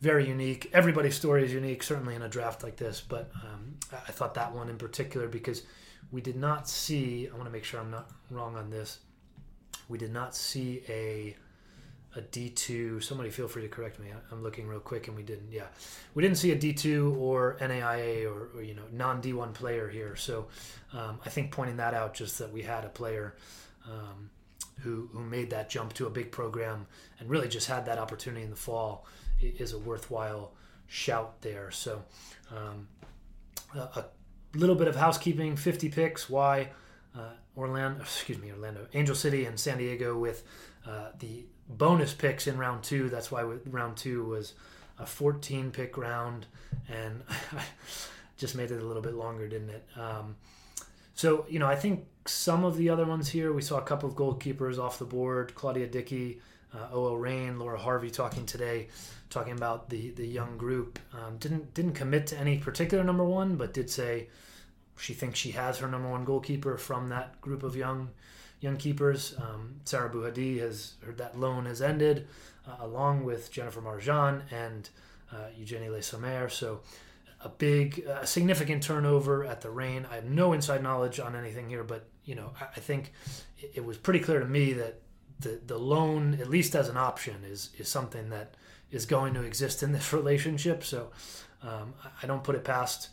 very 0.03 0.29
unique. 0.29 0.69
Everybody's 0.75 1.15
story 1.15 1.47
is 1.47 1.55
unique, 1.55 1.83
certainly 1.83 2.15
in 2.15 2.21
a 2.21 2.29
draft 2.29 2.63
like 2.63 2.77
this. 2.77 3.01
But 3.01 3.31
um, 3.43 3.77
I 3.91 4.13
thought 4.13 4.35
that 4.35 4.55
one 4.55 4.69
in 4.69 4.77
particular 4.77 5.29
because 5.29 5.63
we 6.13 6.21
did 6.21 6.37
not 6.37 6.69
see. 6.69 7.29
I 7.29 7.33
want 7.33 7.45
to 7.47 7.51
make 7.51 7.65
sure 7.65 7.81
I'm 7.81 7.91
not 7.91 8.11
wrong 8.31 8.57
on 8.57 8.71
this. 8.71 9.01
We 9.89 9.99
did 9.99 10.13
not 10.13 10.35
see 10.35 10.83
a 10.89 11.37
a 12.17 12.23
D2. 12.23 13.03
Somebody 13.03 13.29
feel 13.31 13.47
free 13.47 13.63
to 13.63 13.69
correct 13.69 14.01
me. 14.01 14.09
I'm 14.33 14.43
looking 14.43 14.67
real 14.67 14.81
quick, 14.81 15.09
and 15.09 15.17
we 15.17 15.23
didn't. 15.23 15.53
Yeah, 15.53 15.67
we 16.15 16.23
didn't 16.23 16.39
see 16.39 16.53
a 16.53 16.57
D2 16.57 17.17
or 17.19 17.57
NAIA 17.61 18.25
or, 18.27 18.51
or 18.57 18.63
you 18.63 18.75
know 18.75 18.85
non 18.93 19.21
D1 19.21 19.55
player 19.55 19.89
here. 19.89 20.17
So 20.17 20.47
um, 20.93 21.21
I 21.25 21.29
think 21.29 21.53
pointing 21.53 21.77
that 21.77 21.95
out, 21.95 22.15
just 22.15 22.39
that 22.39 22.53
we 22.53 22.63
had 22.63 22.85
a 22.85 22.89
player 22.89 23.37
um, 23.87 24.31
who 24.81 25.09
who 25.13 25.21
made 25.21 25.51
that 25.51 25.69
jump 25.69 25.93
to 25.95 26.07
a 26.07 26.11
big 26.11 26.31
program 26.33 26.87
and 27.19 27.29
really 27.29 27.49
just 27.49 27.69
had 27.69 27.87
that 27.87 27.99
opportunity 27.99 28.45
in 28.45 28.51
the 28.51 28.57
fall 28.57 29.07
is 29.41 29.73
a 29.73 29.79
worthwhile 29.79 30.53
shout 30.87 31.41
there. 31.43 31.71
So 31.71 32.03
um, 32.51 32.89
a, 33.75 33.81
a, 33.81 34.05
little 34.55 34.75
bit 34.75 34.89
of 34.89 34.97
housekeeping 34.97 35.57
50 35.57 35.89
picks. 35.91 36.29
Why? 36.31 36.71
Uh, 37.17 37.31
Orlando, 37.57 38.01
excuse 38.03 38.39
me, 38.39 38.51
Orlando, 38.53 38.87
Angel 38.95 39.15
City, 39.15 39.45
and 39.45 39.59
San 39.59 39.79
Diego 39.79 40.19
with 40.19 40.45
uh, 40.87 41.11
the 41.19 41.45
bonus 41.69 42.15
picks 42.15 42.47
in 42.47 42.59
round 42.59 42.83
two. 42.83 43.09
That's 43.09 43.31
why 43.31 43.43
round 43.43 43.97
two 43.97 44.25
was 44.25 44.55
a 44.99 45.07
14 45.07 45.71
pick 45.71 45.97
round, 45.97 46.47
and 46.89 47.23
just 48.37 48.55
made 48.55 48.71
it 48.71 48.83
a 48.83 48.85
little 48.85 49.03
bit 49.03 49.15
longer, 49.15 49.49
didn't 49.49 49.71
it? 49.71 49.87
Um, 49.97 50.37
so 51.15 51.47
you 51.49 51.59
know, 51.59 51.67
I 51.67 51.77
think 51.77 52.07
some 52.27 52.65
of 52.65 52.77
the 52.77 52.91
other 52.91 53.05
ones 53.05 53.29
here, 53.29 53.53
we 53.53 53.63
saw 53.63 53.79
a 53.79 53.83
couple 53.83 54.09
of 54.09 54.15
goalkeepers 54.15 54.79
off 54.79 54.99
the 54.99 55.05
board. 55.05 55.55
Claudia 55.55 55.87
Dickey, 55.87 56.41
uh, 56.77 56.89
O.L. 56.93 57.17
Reign, 57.17 57.59
Laura 57.59 57.79
Harvey 57.79 58.11
talking 58.11 58.47
today, 58.47 58.89
talking 59.31 59.53
about 59.53 59.89
the 59.89 60.11
the 60.11 60.27
young 60.27 60.57
group. 60.57 60.99
Um, 61.13 61.39
didn't 61.39 61.75
didn't 61.75 61.95
commit 61.95 62.27
to 62.29 62.39
any 62.39 62.59
particular 62.59 63.03
number 63.05 63.25
one, 63.25 63.57
but 63.57 63.73
did 63.73 63.91
say 63.91 64.29
she 64.99 65.15
thinks 65.15 65.39
she 65.39 65.53
has 65.53 65.79
her 65.79 65.89
number 65.89 66.09
one 66.09 66.25
goalkeeper 66.25 66.77
from 66.79 67.09
that 67.09 67.41
group 67.41 67.63
of 67.63 67.77
young 67.77 68.11
young 68.61 68.77
keepers. 68.77 69.35
Um, 69.39 69.81
Sarah 69.85 70.11
Bouhaddi 70.11 70.59
has 70.61 70.95
heard 71.05 71.19
that 71.19 71.39
loan 71.39 71.67
has 71.67 71.83
ended, 71.83 72.27
uh, 72.67 72.77
along 72.81 73.25
with 73.25 73.53
Dzsenifer 73.53 73.83
Marozsán 73.83 74.43
and 74.51 74.89
uh, 75.33 75.49
Eugenie 75.57 75.89
Le 75.89 76.03
Sommer. 76.03 76.49
So 76.49 76.81
a 77.43 77.49
big, 77.49 78.07
uh, 78.07 78.25
significant 78.25 78.83
turnover 78.83 79.45
at 79.45 79.61
the 79.61 79.71
Reign. 79.71 80.07
I 80.11 80.17
have 80.17 80.25
no 80.25 80.53
inside 80.53 80.83
knowledge 80.83 81.21
on 81.21 81.37
anything 81.37 81.69
here, 81.69 81.85
but 81.85 82.09
you 82.25 82.35
know, 82.35 82.53
I, 82.61 82.65
I 82.77 82.81
think 82.81 83.13
it, 83.59 83.73
it, 83.77 83.85
was 83.85 83.99
pretty 83.99 84.21
clear 84.21 84.41
to 84.41 84.47
me 84.47 84.73
that 84.75 85.01
the 85.41 85.61
the 85.67 85.79
loan, 85.79 86.39
at 86.41 86.49
least 86.49 86.75
as 86.75 86.89
an 86.89 86.97
option, 86.97 87.37
is 87.45 87.71
is 87.79 87.89
something 87.89 88.31
that 88.31 88.55
is 88.91 89.07
going 89.07 89.35
to 89.35 89.43
exist 89.43 89.83
in 89.83 89.93
this 89.93 90.13
relationship. 90.21 90.85
So 90.85 91.11
um, 91.63 91.95
I 92.23 92.27
don't 92.27 92.45
put 92.45 92.55
it 92.55 92.65
past 92.65 93.11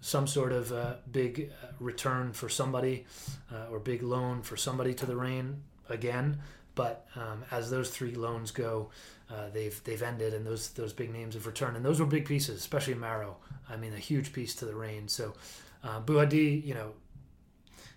some 0.00 0.26
sort 0.26 0.52
of 0.52 0.72
uh, 0.72 0.94
big 1.10 1.50
uh, 1.62 1.68
return 1.80 2.32
for 2.32 2.48
somebody 2.48 3.06
uh, 3.52 3.70
or 3.70 3.80
big 3.80 4.02
loan 4.02 4.42
for 4.42 4.56
somebody 4.56 4.94
to 4.94 5.06
the 5.06 5.16
Reign 5.16 5.62
again. 5.88 6.38
But 6.74 7.06
um, 7.16 7.42
as 7.50 7.70
those 7.70 7.88
three 7.88 8.14
loans 8.14 8.50
go, 8.50 8.90
uh, 9.30 9.48
they've 9.52 9.82
they've 9.84 10.02
ended, 10.02 10.34
and 10.34 10.46
those 10.46 10.70
those 10.70 10.92
big 10.92 11.10
names 11.12 11.34
have 11.34 11.46
returned, 11.46 11.76
and 11.76 11.84
those 11.84 11.98
were 11.98 12.06
big 12.06 12.26
pieces, 12.26 12.58
especially 12.58 12.94
Maro. 12.94 13.38
I 13.68 13.76
mean, 13.76 13.94
a 13.94 13.98
huge 13.98 14.32
piece 14.32 14.54
to 14.56 14.66
the 14.66 14.74
Reign. 14.74 15.08
So 15.08 15.34
uh, 15.82 16.00
you 16.30 16.74
know, 16.74 16.92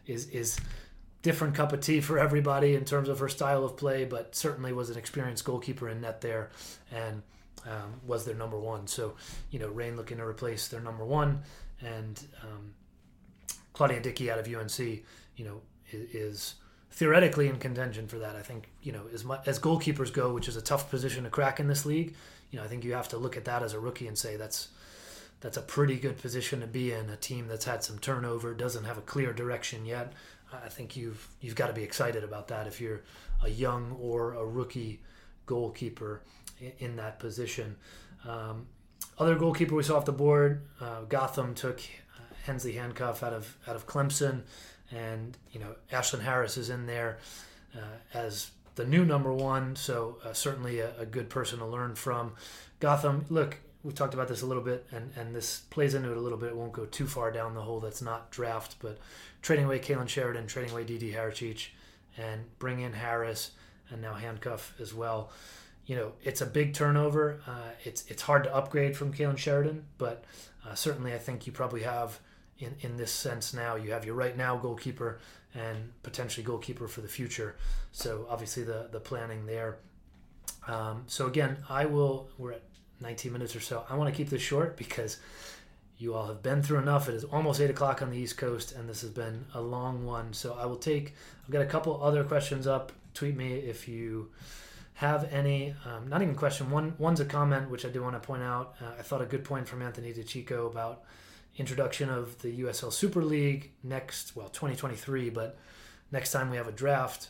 is 0.08 0.28
is 0.30 0.60
different 1.22 1.56
cup 1.56 1.74
of 1.74 1.82
tea 1.82 2.02
for 2.02 2.18
everybody 2.18 2.76
in 2.76 2.86
terms 2.86 3.10
of 3.10 3.20
her 3.20 3.30
style 3.30 3.66
of 3.66 3.76
play, 3.78 4.06
but 4.06 4.36
certainly 4.36 4.72
was 4.72 4.90
an 4.90 4.98
experienced 4.98 5.44
goalkeeper 5.44 5.90
in 5.90 6.02
net 6.02 6.22
there, 6.22 6.50
and 6.92 7.22
um, 7.66 8.00
was 8.06 8.26
their 8.26 8.36
number 8.36 8.60
one. 8.60 8.88
So 8.88 9.16
you 9.52 9.60
know, 9.60 9.68
Reign 9.68 9.98
looking 9.98 10.18
to 10.18 10.26
replace 10.26 10.68
their 10.68 10.82
number 10.82 11.06
one 11.06 11.44
and 11.82 12.22
um, 12.44 12.74
Claudia 13.74 14.02
Dickey 14.02 14.30
out 14.30 14.40
of 14.40 14.48
UNC, 14.54 14.80
you 14.80 15.46
know, 15.46 15.62
is, 15.92 16.16
is, 16.16 16.56
theoretically 16.92 17.48
in 17.48 17.58
contention 17.60 18.08
for 18.08 18.18
that. 18.18 18.36
I 18.36 18.42
think 18.42 18.70
you 18.82 18.92
know 18.92 19.04
as 19.14 19.24
much 19.24 19.48
as 19.48 19.60
goalkeepers 19.60 20.12
go, 20.12 20.34
which 20.34 20.48
is 20.48 20.56
a 20.56 20.62
tough 20.62 20.90
position 20.90 21.24
to 21.24 21.30
crack 21.30 21.60
in 21.60 21.68
this 21.68 21.86
league. 21.86 22.16
You 22.52 22.60
know, 22.60 22.66
I 22.66 22.68
think 22.68 22.84
you 22.84 22.94
have 22.94 23.10
to 23.10 23.18
look 23.18 23.38
at 23.38 23.46
that 23.46 23.62
as 23.64 23.74
a 23.74 23.80
rookie 23.80 24.08
and 24.08 24.18
say 24.18 24.36
that's 24.36 24.70
that's 25.42 25.56
a 25.56 25.62
pretty 25.62 25.98
good 25.98 26.18
position 26.18 26.60
to 26.62 26.68
be 26.68 26.92
in. 26.92 27.10
A 27.10 27.16
team 27.16 27.48
that's 27.48 27.66
had 27.66 27.84
some 27.84 28.00
turnover, 28.00 28.54
doesn't 28.54 28.84
have 28.84 28.98
a 28.98 29.02
clear 29.02 29.32
direction 29.32 29.86
yet. 29.86 30.14
I 30.52 30.70
think 30.70 30.96
you've 30.98 31.28
you've 31.42 31.56
got 31.56 31.68
to 31.68 31.74
be 31.74 31.84
excited 31.84 32.24
about 32.24 32.48
that 32.48 32.68
if 32.68 32.82
you're 32.82 33.02
a 33.44 33.50
young 33.50 33.96
or 34.00 34.34
a 34.34 34.46
rookie 34.46 35.02
goalkeeper 35.46 36.22
in, 36.80 36.98
that 36.98 37.20
position. 37.20 37.76
Um, 38.28 38.68
other 39.18 39.36
goalkeeper 39.36 39.76
we 39.76 39.84
saw 39.84 39.98
off 39.98 40.06
the 40.06 40.12
board, 40.12 40.62
uh, 40.82 41.02
Gotham 41.04 41.56
took 41.56 41.82
Hensley 42.50 42.74
Hancuff 42.74 43.24
out 43.24 43.34
of 43.34 43.58
out 43.68 43.76
of 43.76 43.86
Clemson, 43.86 44.42
and 44.92 45.38
you 45.52 45.60
know 45.60 45.76
Ashlyn 45.92 46.22
Harris 46.22 46.58
is 46.58 46.70
in 46.70 46.86
there 46.86 47.20
uh, 47.76 47.98
as 48.14 48.52
the 48.76 48.86
new 48.86 49.06
number 49.06 49.34
one. 49.34 49.76
So 49.76 50.18
uh, 50.24 50.34
certainly 50.34 50.80
a, 50.80 50.92
a, 51.00 51.06
good 51.06 51.30
person 51.30 51.60
to 51.60 51.66
learn 51.66 51.96
from. 51.96 52.34
Gotham, 52.80 53.26
look, 53.30 53.58
we 53.84 53.94
talked 53.94 54.14
about 54.14 54.28
this 54.28 54.42
a 54.42 54.46
little 54.46 54.64
bit, 54.64 54.86
and 54.92 55.12
and 55.16 55.36
this 55.36 55.62
plays 55.70 55.94
into 55.94 56.12
it 56.12 56.18
a 56.18 56.22
little 56.22 56.38
bit. 56.38 56.50
It 56.50 56.56
won't 56.56 56.74
go 56.74 56.86
too 56.86 57.08
far 57.08 57.32
down 57.32 57.54
the 57.54 57.62
hole. 57.62 57.80
That's 57.80 58.02
not 58.02 58.32
draft, 58.32 58.76
but 58.80 58.98
trading 59.42 59.66
away 59.66 59.80
Kailen 59.80 60.10
Sheridan, 60.10 60.48
trading 60.48 60.72
away 60.72 60.84
Didi 60.84 61.14
Haračić, 61.14 61.68
and 62.18 62.42
bring 62.60 62.80
in 62.80 62.94
Harris, 62.94 63.52
and 63.90 64.02
now 64.02 64.14
Hancuff 64.14 64.80
as 64.80 64.94
well 64.94 65.32
you 65.90 65.96
know, 65.96 66.12
it's 66.22 66.40
a 66.40 66.46
big 66.46 66.76
turnover. 66.76 67.42
Uh, 67.48 67.72
it's 67.84 68.06
it's 68.08 68.22
hard 68.22 68.44
to 68.44 68.56
upgrade 68.56 68.96
from 68.96 69.12
Kailen 69.12 69.40
Sheridan, 69.40 69.86
but 69.98 70.24
uh, 70.64 70.76
certainly 70.76 71.16
I 71.16 71.18
think 71.18 71.48
you 71.48 71.52
probably 71.52 71.82
have 71.82 72.20
in 72.60 72.76
in 72.82 72.96
this 72.96 73.12
sense 73.12 73.56
now 73.56 73.76
you 73.76 73.92
have 73.92 74.06
your 74.06 74.14
right 74.14 74.38
now 74.38 74.56
goalkeeper 74.56 75.20
and 75.56 75.92
potentially 76.04 76.44
goalkeeper 76.44 76.88
for 76.88 77.02
the 77.02 77.08
future. 77.08 77.56
So 77.92 78.28
obviously 78.30 78.62
the 78.62 78.88
the 78.92 79.00
planning 79.00 79.48
there. 79.48 79.80
Um, 80.68 81.06
so 81.08 81.26
again, 81.26 81.58
I 81.68 81.88
will. 81.88 82.30
We're 82.38 82.52
at 82.52 82.64
19 83.02 83.32
minutes 83.32 83.56
or 83.56 83.60
so. 83.60 83.86
I 83.90 83.96
want 83.96 84.14
to 84.14 84.16
keep 84.16 84.30
this 84.30 84.42
short 84.42 84.78
because 84.78 85.18
you 85.98 86.14
all 86.14 86.28
have 86.28 86.42
been 86.42 86.64
through 86.64 86.80
enough. 86.80 87.10
It 87.10 87.16
is 87.16 87.24
almost 87.26 87.60
eight 87.60 87.70
o'clock 87.70 88.02
on 88.02 88.10
the 88.10 88.18
East 88.18 88.38
Coast, 88.38 88.72
and 88.72 88.88
this 88.88 89.02
has 89.02 89.10
been 89.10 89.46
a 89.54 89.62
long 89.62 90.06
one. 90.06 90.34
So 90.34 90.58
I 90.60 90.66
will 90.66 90.78
take. 90.78 91.14
I've 91.46 91.52
got 91.52 91.62
a 91.62 91.66
couple 91.66 92.02
other 92.02 92.24
questions 92.24 92.68
up. 92.68 92.92
Tweet 93.14 93.36
me 93.36 93.56
if 93.56 93.88
you 93.88 94.32
have 94.94 95.32
any. 95.32 95.76
Um, 95.86 96.08
not 96.08 96.22
even 96.22 96.36
question. 96.36 96.70
One 96.72 96.94
one's 96.98 97.20
a 97.20 97.26
comment 97.26 97.70
which 97.70 97.86
I 97.86 97.90
do 97.90 98.02
want 98.02 98.22
to 98.22 98.26
point 98.26 98.44
out. 98.44 98.76
Uh, 98.82 98.92
I 98.98 99.02
thought 99.02 99.22
a 99.22 99.26
good 99.26 99.44
point 99.44 99.68
from 99.68 99.82
Anthony 99.82 100.14
DiCicco 100.14 100.72
about 100.72 101.04
introduction 101.58 102.10
of 102.10 102.42
the 102.42 102.62
USL 102.62 102.94
Super 102.94 103.24
League 103.24 103.72
next. 103.84 104.36
Well, 104.36 104.48
2023, 104.48 105.30
but 105.30 105.58
next 106.12 106.32
time 106.32 106.50
we 106.50 106.58
have 106.58 106.68
a 106.68 106.72
draft, 106.72 107.30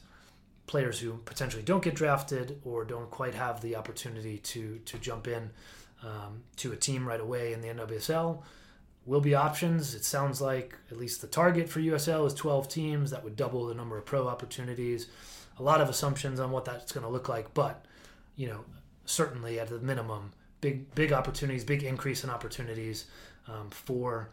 players 0.69 0.99
who 0.99 1.13
potentially 1.25 1.63
don't 1.63 1.84
get 1.84 1.95
drafted 1.95 2.62
or 2.63 2.86
don't 2.86 3.10
quite 3.10 3.34
have 3.34 3.60
the 3.62 3.75
opportunity 3.75 4.38
to 4.38 4.77
to 4.86 4.99
jump 4.99 5.27
in 5.27 5.49
um, 6.03 6.43
to 6.58 6.71
a 6.71 6.75
team 6.75 7.08
right 7.08 7.19
away 7.19 7.53
in 7.53 7.62
the 7.62 7.67
NWSL 7.69 8.43
will 9.03 9.19
be 9.19 9.34
options. 9.34 9.95
It 9.95 10.05
sounds 10.05 10.39
like 10.39 10.75
at 10.91 10.97
least 10.97 11.21
the 11.21 11.27
target 11.27 11.67
for 11.67 11.79
USL 11.79 12.27
is 12.27 12.36
12 12.36 12.69
teams. 12.69 13.10
That 13.10 13.23
would 13.23 13.36
double 13.36 13.65
the 13.65 13.73
number 13.73 13.97
of 13.97 14.05
pro 14.05 14.27
opportunities. 14.27 15.08
A 15.58 15.63
lot 15.63 15.82
of 15.82 15.89
assumptions 15.89 16.39
on 16.39 16.51
what 16.51 16.65
that's 16.65 16.91
going 16.91 17.03
to 17.03 17.10
look 17.10 17.27
like, 17.27 17.51
but 17.55 17.84
you 18.36 18.47
know, 18.47 18.63
certainly 19.05 19.60
at 19.60 19.69
the 19.69 19.79
minimum, 19.79 20.34
big 20.62 20.93
big 20.93 21.12
opportunities, 21.12 21.63
big 21.63 21.82
increase 21.82 22.23
in 22.23 22.29
opportunities 22.29 23.08
um, 23.47 23.71
for 23.71 24.29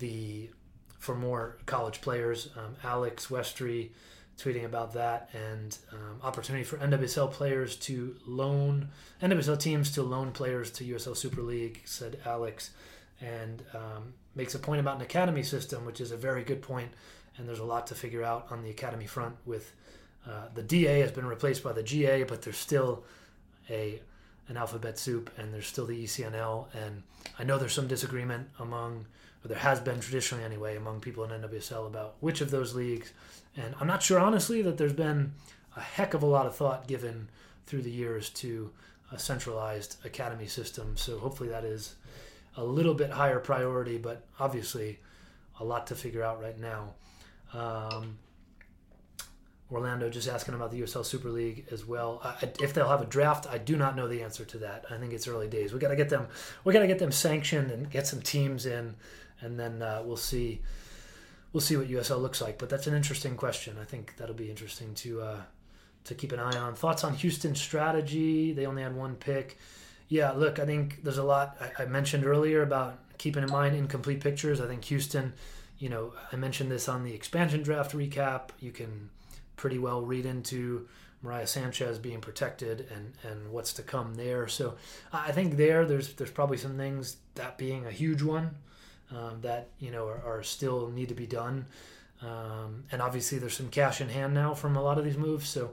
the 0.00 0.50
for 0.98 1.14
more 1.14 1.58
college 1.66 2.00
players. 2.00 2.48
Um, 2.56 2.74
Alex 2.82 3.28
Westry 3.28 3.90
tweeting 4.38 4.64
about 4.64 4.92
that 4.92 5.30
and 5.32 5.78
um, 5.92 6.20
opportunity 6.22 6.62
for 6.64 6.76
NWSL 6.76 7.32
players 7.32 7.76
to 7.76 8.16
loan 8.26 8.88
NWSL 9.22 9.58
teams 9.58 9.90
to 9.92 10.02
loan 10.02 10.30
players 10.32 10.70
to 10.72 10.84
USL 10.84 11.16
Super 11.16 11.42
League, 11.42 11.80
said 11.84 12.18
Alex 12.24 12.70
and 13.20 13.62
um, 13.72 14.12
makes 14.34 14.54
a 14.54 14.58
point 14.58 14.80
about 14.80 14.96
an 14.96 15.02
academy 15.02 15.42
system, 15.42 15.84
which 15.86 16.00
is 16.00 16.10
a 16.10 16.16
very 16.16 16.44
good 16.44 16.60
point. 16.62 16.90
And 17.38 17.48
there's 17.48 17.60
a 17.60 17.64
lot 17.64 17.86
to 17.88 17.94
figure 17.94 18.22
out 18.22 18.46
on 18.50 18.62
the 18.62 18.70
academy 18.70 19.06
front. 19.06 19.36
With 19.44 19.72
uh, 20.26 20.48
the 20.54 20.62
DA 20.62 21.00
has 21.00 21.12
been 21.12 21.26
replaced 21.26 21.62
by 21.62 21.72
the 21.72 21.82
GA, 21.82 22.24
but 22.24 22.42
there's 22.42 22.58
still 22.58 23.04
a 23.70 24.00
an 24.48 24.56
alphabet 24.56 24.96
soup, 24.96 25.30
and 25.38 25.52
there's 25.52 25.66
still 25.66 25.86
the 25.86 26.04
ECNL. 26.04 26.66
And 26.74 27.02
I 27.38 27.44
know 27.44 27.58
there's 27.58 27.72
some 27.72 27.88
disagreement 27.88 28.48
among, 28.60 29.06
there 29.46 29.58
has 29.58 29.80
been 29.80 30.00
traditionally 30.00 30.44
anyway, 30.44 30.76
among 30.76 31.00
people 31.00 31.24
in 31.24 31.30
NWSL 31.30 31.86
about 31.86 32.16
which 32.20 32.40
of 32.40 32.50
those 32.50 32.74
leagues. 32.74 33.12
And 33.56 33.74
I'm 33.80 33.86
not 33.86 34.02
sure, 34.02 34.18
honestly, 34.18 34.62
that 34.62 34.78
there's 34.78 34.92
been 34.92 35.32
a 35.76 35.80
heck 35.80 36.14
of 36.14 36.22
a 36.22 36.26
lot 36.26 36.46
of 36.46 36.54
thought 36.54 36.86
given 36.86 37.28
through 37.66 37.82
the 37.82 37.90
years 37.90 38.30
to 38.30 38.70
a 39.12 39.18
centralized 39.18 39.96
academy 40.04 40.46
system. 40.46 40.96
So 40.96 41.18
hopefully 41.18 41.48
that 41.50 41.64
is 41.64 41.96
a 42.56 42.64
little 42.64 42.94
bit 42.94 43.10
higher 43.10 43.38
priority, 43.38 43.98
but 43.98 44.24
obviously 44.38 44.98
a 45.60 45.64
lot 45.64 45.86
to 45.88 45.94
figure 45.94 46.22
out 46.22 46.40
right 46.40 46.58
now. 46.58 46.94
Um, 47.52 48.18
Orlando 49.70 50.08
just 50.08 50.28
asking 50.28 50.54
about 50.54 50.70
the 50.70 50.80
USL 50.80 51.04
Super 51.04 51.28
League 51.28 51.66
as 51.72 51.84
well. 51.84 52.22
If 52.60 52.72
they'll 52.72 52.88
have 52.88 53.02
a 53.02 53.06
draft, 53.06 53.46
I 53.48 53.58
do 53.58 53.76
not 53.76 53.96
know 53.96 54.06
the 54.06 54.22
answer 54.22 54.44
to 54.44 54.58
that. 54.58 54.84
I 54.90 54.96
think 54.96 55.12
it's 55.12 55.26
early 55.26 55.48
days. 55.48 55.72
We 55.72 55.80
got 55.80 55.88
to 55.88 55.96
get 55.96 56.08
them. 56.08 56.28
We 56.64 56.72
got 56.72 56.80
to 56.80 56.86
get 56.86 57.00
them 57.00 57.10
sanctioned 57.10 57.70
and 57.72 57.90
get 57.90 58.06
some 58.06 58.22
teams 58.22 58.64
in, 58.64 58.94
and 59.40 59.58
then 59.58 59.82
uh, 59.82 60.02
we'll 60.04 60.16
see. 60.16 60.60
We'll 61.52 61.60
see 61.60 61.76
what 61.76 61.88
USL 61.88 62.20
looks 62.20 62.40
like. 62.40 62.58
But 62.58 62.68
that's 62.68 62.86
an 62.86 62.94
interesting 62.94 63.36
question. 63.36 63.76
I 63.80 63.84
think 63.84 64.16
that'll 64.16 64.34
be 64.34 64.50
interesting 64.50 64.94
to 64.96 65.20
uh, 65.22 65.40
to 66.04 66.14
keep 66.14 66.32
an 66.32 66.40
eye 66.40 66.56
on. 66.56 66.74
Thoughts 66.74 67.04
on 67.04 67.14
Houston's 67.14 67.60
strategy? 67.60 68.52
They 68.52 68.66
only 68.66 68.82
had 68.82 68.94
one 68.94 69.16
pick. 69.16 69.58
Yeah, 70.08 70.32
look, 70.32 70.58
I 70.58 70.66
think 70.66 71.02
there's 71.02 71.18
a 71.18 71.24
lot 71.24 71.56
I, 71.60 71.82
I 71.82 71.86
mentioned 71.86 72.24
earlier 72.24 72.62
about 72.62 72.98
keeping 73.18 73.42
in 73.42 73.50
mind 73.50 73.74
incomplete 73.74 74.20
pictures. 74.20 74.60
I 74.60 74.66
think 74.66 74.84
Houston, 74.84 75.32
you 75.78 75.88
know, 75.88 76.12
I 76.32 76.36
mentioned 76.36 76.70
this 76.70 76.88
on 76.88 77.04
the 77.04 77.12
expansion 77.12 77.62
draft 77.62 77.92
recap. 77.92 78.50
You 78.60 78.70
can 78.70 79.10
pretty 79.56 79.78
well 79.78 80.02
read 80.02 80.26
into 80.26 80.86
Maria 81.22 81.46
Sanchez 81.46 81.98
being 81.98 82.20
protected 82.20 82.86
and 82.94 83.14
and 83.28 83.50
what's 83.50 83.72
to 83.74 83.82
come 83.82 84.14
there. 84.14 84.46
So 84.48 84.76
I 85.12 85.32
think 85.32 85.56
there 85.56 85.84
there's 85.84 86.14
there's 86.14 86.30
probably 86.30 86.58
some 86.58 86.76
things 86.76 87.16
that 87.34 87.58
being 87.58 87.86
a 87.86 87.90
huge 87.90 88.22
one 88.22 88.56
um, 89.10 89.40
that 89.42 89.68
you 89.78 89.90
know 89.90 90.06
are, 90.06 90.22
are, 90.24 90.42
still 90.42 90.88
need 90.88 91.08
to 91.08 91.14
be 91.14 91.26
done. 91.26 91.66
Um, 92.22 92.84
and 92.90 93.02
obviously 93.02 93.38
there's 93.38 93.56
some 93.56 93.68
cash 93.68 94.00
in 94.00 94.08
hand 94.08 94.34
now 94.34 94.54
from 94.54 94.76
a 94.76 94.82
lot 94.82 94.98
of 94.98 95.04
these 95.04 95.18
moves. 95.18 95.48
So 95.48 95.70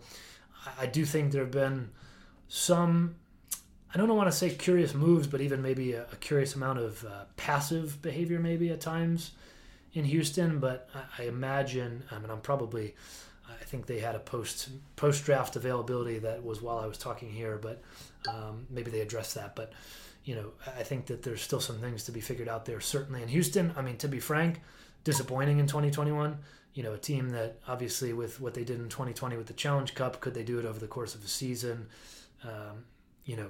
I, 0.65 0.83
I 0.83 0.85
do 0.85 1.05
think 1.05 1.31
there 1.31 1.43
have 1.43 1.51
been 1.51 1.89
some 2.47 3.15
I 3.93 3.97
don't 3.97 4.09
want 4.15 4.31
to 4.31 4.35
say 4.35 4.49
curious 4.49 4.95
moves, 4.95 5.27
but 5.27 5.39
even 5.41 5.61
maybe 5.61 5.93
a, 5.93 6.03
a 6.11 6.15
curious 6.15 6.55
amount 6.55 6.79
of 6.79 7.05
uh, 7.05 7.25
passive 7.37 8.01
behavior, 8.01 8.39
maybe 8.39 8.71
at 8.71 8.81
times 8.81 9.31
in 9.93 10.03
Houston. 10.05 10.59
But 10.59 10.89
I, 10.95 11.23
I, 11.23 11.25
imagine, 11.27 12.03
I 12.09 12.17
mean, 12.17 12.31
I'm 12.31 12.41
probably, 12.41 12.95
I 13.47 13.63
think 13.65 13.85
they 13.85 13.99
had 13.99 14.15
a 14.15 14.19
post 14.19 14.69
post 14.95 15.25
draft 15.25 15.55
availability 15.55 16.17
that 16.19 16.43
was 16.43 16.59
while 16.59 16.79
I 16.79 16.87
was 16.87 16.97
talking 16.97 17.29
here, 17.29 17.59
but 17.61 17.83
um, 18.27 18.65
maybe 18.71 18.89
they 18.89 19.01
addressed 19.01 19.35
that. 19.35 19.55
But 19.55 19.73
you 20.23 20.35
know, 20.35 20.51
I 20.65 20.83
think 20.83 21.07
that 21.07 21.23
there's 21.23 21.41
still 21.41 21.59
some 21.59 21.79
things 21.79 22.05
to 22.05 22.11
be 22.11 22.21
figured 22.21 22.47
out 22.47 22.65
there. 22.65 22.79
Certainly 22.79 23.23
in 23.23 23.27
Houston, 23.27 23.73
I 23.75 23.81
mean, 23.81 23.97
to 23.97 24.07
be 24.07 24.19
frank, 24.19 24.61
disappointing 25.03 25.59
in 25.59 25.67
2021. 25.67 26.37
You 26.73 26.83
know, 26.83 26.93
a 26.93 26.97
team 26.97 27.29
that 27.29 27.59
obviously 27.67 28.13
with 28.13 28.39
what 28.39 28.53
they 28.53 28.63
did 28.63 28.79
in 28.79 28.89
2020 28.89 29.37
with 29.37 29.47
the 29.47 29.53
Challenge 29.53 29.93
Cup, 29.93 30.21
could 30.21 30.33
they 30.33 30.43
do 30.43 30.59
it 30.59 30.65
over 30.65 30.79
the 30.79 30.87
course 30.87 31.13
of 31.13 31.23
a 31.23 31.27
season? 31.27 31.87
Um, 32.43 32.85
you 33.25 33.35
know, 33.35 33.49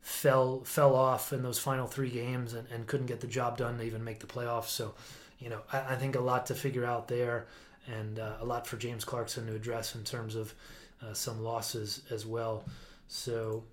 fell 0.00 0.62
fell 0.64 0.94
off 0.94 1.32
in 1.32 1.42
those 1.42 1.58
final 1.58 1.86
three 1.86 2.10
games 2.10 2.54
and, 2.54 2.66
and 2.68 2.86
couldn't 2.86 3.06
get 3.06 3.20
the 3.20 3.26
job 3.26 3.56
done 3.58 3.78
to 3.78 3.84
even 3.84 4.02
make 4.04 4.20
the 4.20 4.26
playoffs. 4.26 4.68
So, 4.68 4.94
you 5.38 5.50
know, 5.50 5.60
I, 5.72 5.94
I 5.94 5.96
think 5.96 6.14
a 6.14 6.20
lot 6.20 6.46
to 6.46 6.54
figure 6.54 6.84
out 6.84 7.08
there 7.08 7.46
and 7.86 8.18
uh, 8.18 8.36
a 8.40 8.44
lot 8.44 8.66
for 8.66 8.76
James 8.76 9.04
Clarkson 9.04 9.46
to 9.48 9.54
address 9.54 9.94
in 9.96 10.04
terms 10.04 10.34
of 10.36 10.54
uh, 11.02 11.12
some 11.12 11.42
losses 11.42 12.02
as 12.10 12.24
well. 12.24 12.64
So, 13.08 13.64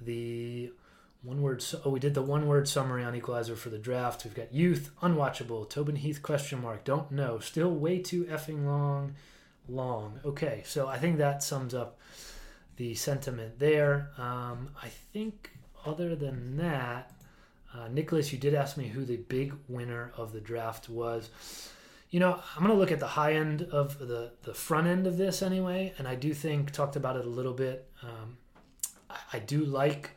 the 0.00 0.72
one 1.24 1.40
word. 1.40 1.64
Oh, 1.84 1.90
we 1.90 2.00
did 2.00 2.14
the 2.14 2.22
one 2.22 2.46
word 2.46 2.68
summary 2.68 3.02
on 3.02 3.14
Equalizer 3.14 3.56
for 3.56 3.70
the 3.70 3.78
draft. 3.78 4.24
We've 4.24 4.34
got 4.34 4.52
youth, 4.52 4.90
unwatchable, 5.02 5.68
Tobin 5.68 5.96
Heath 5.96 6.22
question 6.22 6.60
mark, 6.60 6.84
don't 6.84 7.10
know, 7.10 7.38
still 7.38 7.70
way 7.70 7.98
too 7.98 8.24
effing 8.24 8.66
long, 8.66 9.14
long. 9.68 10.20
Okay, 10.24 10.62
so 10.66 10.86
I 10.86 10.98
think 10.98 11.18
that 11.18 11.42
sums 11.42 11.74
up 11.74 11.98
the 12.76 12.94
sentiment 12.94 13.58
there. 13.58 14.10
Um, 14.18 14.70
I 14.82 14.88
think 14.88 15.50
other 15.86 16.14
than 16.14 16.56
that, 16.58 17.10
uh, 17.74 17.88
Nicholas, 17.88 18.32
you 18.32 18.38
did 18.38 18.54
ask 18.54 18.76
me 18.76 18.88
who 18.88 19.04
the 19.04 19.16
big 19.16 19.54
winner 19.68 20.12
of 20.16 20.32
the 20.32 20.40
draft 20.40 20.88
was. 20.88 21.30
You 22.10 22.20
know, 22.20 22.40
I'm 22.54 22.62
going 22.62 22.72
to 22.72 22.78
look 22.78 22.92
at 22.92 23.00
the 23.00 23.08
high 23.08 23.32
end 23.32 23.62
of 23.62 23.98
the, 23.98 24.30
the 24.42 24.54
front 24.54 24.86
end 24.86 25.06
of 25.06 25.16
this 25.16 25.42
anyway, 25.42 25.92
and 25.98 26.06
I 26.06 26.14
do 26.14 26.32
think, 26.32 26.70
talked 26.70 26.94
about 26.94 27.16
it 27.16 27.24
a 27.24 27.28
little 27.28 27.52
bit. 27.52 27.88
Um, 28.02 28.36
I, 29.10 29.16
I, 29.32 29.38
do 29.40 29.64
like 29.64 30.10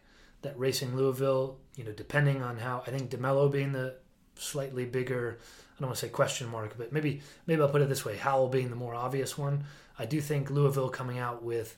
that 0.48 0.58
Racing 0.58 0.96
Louisville, 0.96 1.58
you 1.76 1.84
know, 1.84 1.92
depending 1.92 2.42
on 2.42 2.58
how, 2.58 2.82
I 2.88 2.92
think 2.92 3.12
DeMelo 3.12 3.52
being 3.52 3.74
the 3.74 3.96
slightly 4.36 4.86
bigger, 4.86 5.40
I 5.42 5.82
don't 5.82 5.90
want 5.90 6.00
to 6.00 6.06
say 6.06 6.10
question 6.10 6.48
mark, 6.48 6.76
but 6.78 6.94
maybe 6.94 7.22
maybe 7.46 7.62
I'll 7.62 7.70
put 7.70 7.82
it 7.82 7.90
this 7.90 8.06
way 8.06 8.16
Howell 8.16 8.48
being 8.48 8.70
the 8.70 8.76
more 8.76 8.96
obvious 8.96 9.38
one. 9.38 9.66
I 10.00 10.06
do 10.06 10.22
think 10.22 10.50
Louisville 10.50 10.90
coming 10.90 11.20
out 11.20 11.44
with 11.44 11.76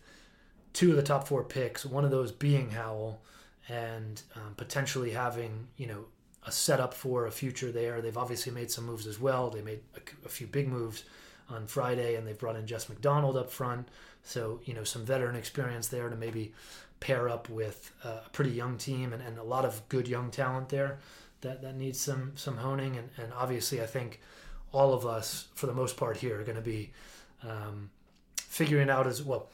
two 0.74 0.92
of 0.92 0.98
the 0.98 1.04
top 1.04 1.28
four 1.28 1.44
picks, 1.44 1.86
one 1.86 2.06
of 2.06 2.12
those 2.12 2.32
being 2.32 2.70
Howell, 2.72 3.22
and 3.68 4.22
um, 4.36 4.54
potentially 4.56 5.12
having 5.12 5.68
you 5.78 5.88
know 5.88 6.06
a 6.46 6.52
setup 6.52 6.94
for 6.94 7.26
a 7.26 7.32
future 7.32 7.72
there. 7.72 8.02
They've 8.02 8.18
obviously 8.18 8.52
made 8.52 8.72
some 8.72 8.86
moves 8.86 9.08
as 9.08 9.20
well. 9.20 9.50
They 9.50 9.62
made 9.62 9.82
a, 9.96 10.26
a 10.26 10.30
few 10.30 10.48
big 10.48 10.68
moves 10.68 11.04
on 11.50 11.66
Friday, 11.66 12.16
and 12.16 12.28
they've 12.28 12.38
brought 12.38 12.56
in 12.56 12.68
Jess 12.68 12.88
McDonald 12.88 13.36
up 13.36 13.52
front. 13.52 13.88
So 14.24 14.62
you 14.66 14.74
know 14.74 14.84
some 14.84 15.06
veteran 15.06 15.36
experience 15.36 15.88
there 15.88 16.10
to 16.10 16.16
maybe 16.16 16.54
pair 17.00 17.30
up 17.30 17.50
with 17.50 17.92
a 18.04 18.30
pretty 18.32 18.52
young 18.52 18.78
team 18.78 19.14
and, 19.14 19.22
and 19.22 19.38
a 19.38 19.44
lot 19.44 19.66
of 19.66 19.88
good 19.90 20.08
young 20.08 20.32
talent 20.32 20.70
there 20.70 21.00
that, 21.42 21.62
that 21.62 21.76
needs 21.76 22.00
some 22.00 22.34
some 22.36 22.58
honing. 22.58 22.98
And, 22.98 23.10
and 23.18 23.34
obviously, 23.34 23.82
I 23.82 23.86
think 23.86 24.20
all 24.72 24.94
of 24.94 25.06
us, 25.06 25.48
for 25.56 25.68
the 25.68 25.74
most 25.74 25.98
part, 25.98 26.18
here 26.18 26.40
are 26.40 26.44
going 26.44 26.56
to 26.56 26.62
be 26.62 26.92
um, 27.44 27.90
figuring 28.38 28.90
out 28.90 29.08
as 29.08 29.24
well 29.24 29.50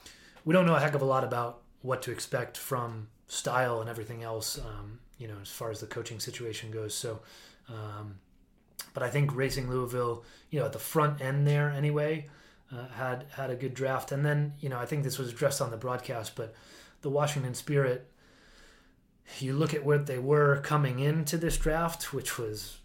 we 0.45 0.53
don't 0.53 0.65
know 0.65 0.75
a 0.75 0.79
heck 0.79 0.93
of 0.93 1.01
a 1.01 1.05
lot 1.05 1.23
about 1.23 1.61
what 1.81 2.03
to 2.03 2.11
expect 2.11 2.57
from 2.57 3.07
style 3.27 3.81
and 3.81 3.89
everything 3.89 4.23
else, 4.23 4.59
um, 4.59 4.99
you 5.17 5.27
know, 5.27 5.35
as 5.41 5.49
far 5.49 5.71
as 5.71 5.79
the 5.79 5.87
coaching 5.87 6.19
situation 6.19 6.71
goes. 6.71 6.93
So, 6.93 7.19
um, 7.67 8.19
but 8.93 9.03
I 9.03 9.09
think 9.09 9.35
Racing 9.35 9.69
Louisville, 9.69 10.23
you 10.51 10.59
know, 10.59 10.65
at 10.65 10.73
the 10.73 10.79
front 10.79 11.19
end 11.19 11.45
there 11.47 11.69
anyway, 11.69 12.27
uh, 12.71 12.87
had 12.89 13.25
had 13.31 13.49
a 13.49 13.55
good 13.55 13.73
draft. 13.73 14.11
And 14.11 14.23
then, 14.23 14.53
you 14.59 14.69
know, 14.69 14.77
I 14.77 14.85
think 14.85 15.03
this 15.03 15.17
was 15.17 15.29
addressed 15.29 15.61
on 15.61 15.71
the 15.71 15.77
broadcast, 15.77 16.35
but 16.35 16.53
the 17.05 17.09
Washington 17.11 17.53
Spirit, 17.53 18.09
you 19.37 19.53
look 19.53 19.75
at 19.75 19.85
what 19.85 20.07
they 20.07 20.17
were 20.17 20.59
coming 20.61 20.99
into 20.99 21.37
this 21.37 21.55
draft, 21.55 22.11
which 22.11 22.39
was 22.39 22.79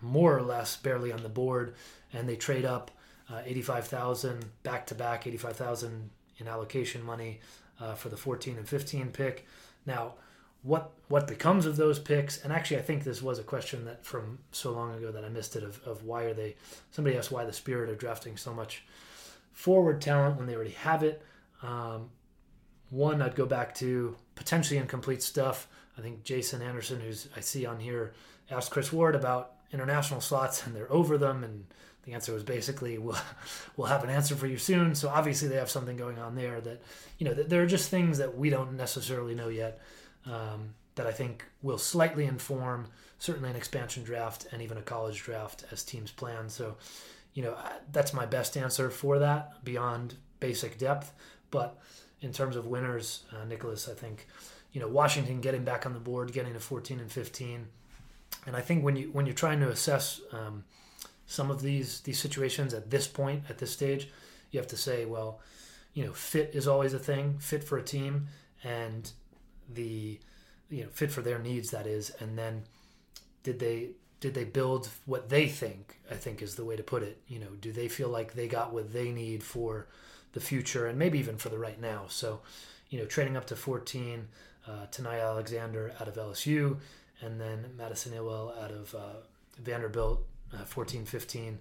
more 0.00 0.38
or 0.38 0.42
less 0.42 0.76
barely 0.76 1.10
on 1.10 1.24
the 1.24 1.28
board, 1.28 1.74
and 2.12 2.28
they 2.28 2.36
trade 2.36 2.64
up 2.64 2.92
uh, 3.28 3.42
85,000 3.44 4.44
back 4.62 4.86
to 4.86 4.94
back, 4.94 5.26
85,000 5.26 6.10
in 6.38 6.46
allocation 6.46 7.04
money 7.04 7.40
uh, 7.80 7.94
for 7.94 8.08
the 8.08 8.16
14 8.16 8.56
and 8.56 8.68
15 8.68 9.08
pick. 9.08 9.48
Now, 9.84 10.14
what 10.62 10.92
what 11.08 11.26
becomes 11.26 11.66
of 11.66 11.76
those 11.76 11.98
picks? 11.98 12.42
And 12.44 12.52
actually, 12.52 12.78
I 12.78 12.82
think 12.82 13.02
this 13.02 13.20
was 13.20 13.40
a 13.40 13.44
question 13.44 13.84
that 13.86 14.04
from 14.04 14.38
so 14.52 14.70
long 14.70 14.94
ago 14.94 15.10
that 15.10 15.24
I 15.24 15.28
missed 15.28 15.56
it 15.56 15.64
of, 15.64 15.80
of 15.84 16.04
why 16.04 16.22
are 16.22 16.34
they? 16.34 16.54
Somebody 16.92 17.16
asked 17.16 17.32
why 17.32 17.44
the 17.44 17.52
Spirit 17.52 17.90
are 17.90 17.96
drafting 17.96 18.36
so 18.36 18.54
much 18.54 18.84
forward 19.52 20.00
talent 20.00 20.36
when 20.36 20.46
they 20.46 20.54
already 20.54 20.70
have 20.70 21.02
it. 21.02 21.22
Um, 21.62 22.10
one, 22.90 23.22
I'd 23.22 23.34
go 23.34 23.46
back 23.46 23.74
to 23.76 24.16
potentially 24.34 24.78
incomplete 24.78 25.22
stuff. 25.22 25.68
I 25.98 26.02
think 26.02 26.24
Jason 26.24 26.62
Anderson, 26.62 27.00
who's 27.00 27.28
I 27.36 27.40
see 27.40 27.66
on 27.66 27.80
here, 27.80 28.12
asked 28.50 28.70
Kris 28.70 28.92
Ward 28.92 29.14
about 29.14 29.52
international 29.72 30.20
slots, 30.20 30.66
and 30.66 30.74
they're 30.74 30.92
over 30.92 31.18
them, 31.18 31.42
and 31.42 31.64
the 32.04 32.12
answer 32.12 32.32
was 32.32 32.44
basically 32.44 32.98
we'll, 32.98 33.18
we'll 33.76 33.88
have 33.88 34.04
an 34.04 34.10
answer 34.10 34.36
for 34.36 34.46
you 34.46 34.58
soon. 34.58 34.94
So 34.94 35.08
obviously 35.08 35.48
they 35.48 35.56
have 35.56 35.70
something 35.70 35.96
going 35.96 36.18
on 36.18 36.34
there 36.34 36.60
that 36.60 36.82
you 37.18 37.26
know 37.26 37.34
there 37.34 37.62
are 37.62 37.66
just 37.66 37.90
things 37.90 38.18
that 38.18 38.36
we 38.36 38.50
don't 38.50 38.76
necessarily 38.76 39.34
know 39.34 39.48
yet 39.48 39.80
um, 40.26 40.74
that 40.96 41.06
i 41.06 41.12
think 41.12 41.44
will 41.62 41.78
slightly 41.78 42.24
inform 42.24 42.86
certainly 43.18 43.50
an 43.50 43.56
expansion 43.56 44.02
draft 44.04 44.46
and 44.52 44.62
even 44.62 44.76
a 44.76 44.82
college 44.82 45.22
draft 45.22 45.64
as 45.72 45.82
teams 45.82 46.10
plan. 46.10 46.48
So 46.48 46.76
you 47.34 47.42
know 47.42 47.56
that's 47.92 48.12
my 48.12 48.26
best 48.26 48.56
answer 48.56 48.90
for 48.90 49.18
that 49.18 49.64
beyond 49.64 50.14
basic 50.40 50.78
depth. 50.78 51.12
But 51.50 51.78
in 52.20 52.32
terms 52.32 52.56
of 52.56 52.66
winners 52.66 53.24
uh, 53.32 53.44
nicholas 53.44 53.88
i 53.88 53.94
think 53.94 54.26
you 54.72 54.80
know 54.80 54.88
washington 54.88 55.40
getting 55.40 55.64
back 55.64 55.86
on 55.86 55.92
the 55.92 56.00
board 56.00 56.32
getting 56.32 56.52
to 56.52 56.60
14 56.60 57.00
and 57.00 57.10
15 57.10 57.66
and 58.46 58.56
i 58.56 58.60
think 58.60 58.84
when 58.84 58.96
you 58.96 59.10
when 59.12 59.26
you're 59.26 59.34
trying 59.34 59.60
to 59.60 59.68
assess 59.68 60.20
um, 60.32 60.64
some 61.26 61.50
of 61.50 61.62
these 61.62 62.00
these 62.00 62.18
situations 62.18 62.74
at 62.74 62.90
this 62.90 63.06
point 63.06 63.42
at 63.48 63.58
this 63.58 63.72
stage 63.72 64.08
you 64.50 64.58
have 64.58 64.68
to 64.68 64.76
say 64.76 65.04
well 65.04 65.40
you 65.94 66.04
know 66.04 66.12
fit 66.12 66.50
is 66.54 66.68
always 66.68 66.92
a 66.94 66.98
thing 66.98 67.38
fit 67.38 67.64
for 67.64 67.78
a 67.78 67.82
team 67.82 68.28
and 68.62 69.12
the 69.68 70.18
you 70.70 70.82
know 70.82 70.88
fit 70.92 71.10
for 71.10 71.22
their 71.22 71.38
needs 71.38 71.70
that 71.70 71.86
is. 71.86 72.10
And 72.20 72.38
then 72.38 72.64
did 73.42 73.58
they 73.58 73.90
did 74.20 74.34
they 74.34 74.44
build 74.44 74.88
what 75.04 75.28
they 75.28 75.46
think 75.46 75.98
i 76.10 76.14
think 76.14 76.40
is 76.40 76.54
the 76.54 76.64
way 76.64 76.76
to 76.76 76.82
put 76.82 77.02
it. 77.02 77.20
You 77.28 77.38
know 77.38 77.50
do 77.60 77.72
they 77.72 77.88
feel 77.88 78.08
like 78.08 78.34
they 78.34 78.48
got 78.48 78.72
what 78.72 78.92
they 78.92 79.10
need 79.10 79.42
for 79.42 79.86
the 80.36 80.40
future 80.40 80.86
and 80.86 80.98
maybe 80.98 81.18
even 81.18 81.36
for 81.36 81.48
the 81.48 81.58
right 81.58 81.80
now 81.80 82.04
so 82.08 82.40
you 82.90 82.98
know 82.98 83.06
trading 83.06 83.36
up 83.36 83.46
to 83.46 83.56
14 83.56 84.28
uh, 84.68 84.70
Tenaya 84.92 85.22
Alexander 85.22 85.92
out 86.00 86.08
of 86.08 86.14
LSU 86.14 86.76
and 87.20 87.40
then 87.40 87.72
Madison 87.76 88.12
Elwell 88.12 88.54
out 88.62 88.70
of 88.70 88.94
uh, 88.94 89.20
Vanderbilt 89.58 90.24
uh, 90.52 90.64
14, 90.64 91.04
15. 91.04 91.58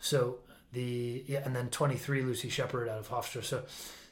So 0.00 0.38
the 0.72 1.24
yeah, 1.26 1.42
and 1.44 1.54
then 1.54 1.70
23 1.70 2.22
Lucy 2.22 2.48
Shepard 2.48 2.88
out 2.88 2.98
of 2.98 3.08
Hofstra. 3.08 3.42
So 3.42 3.64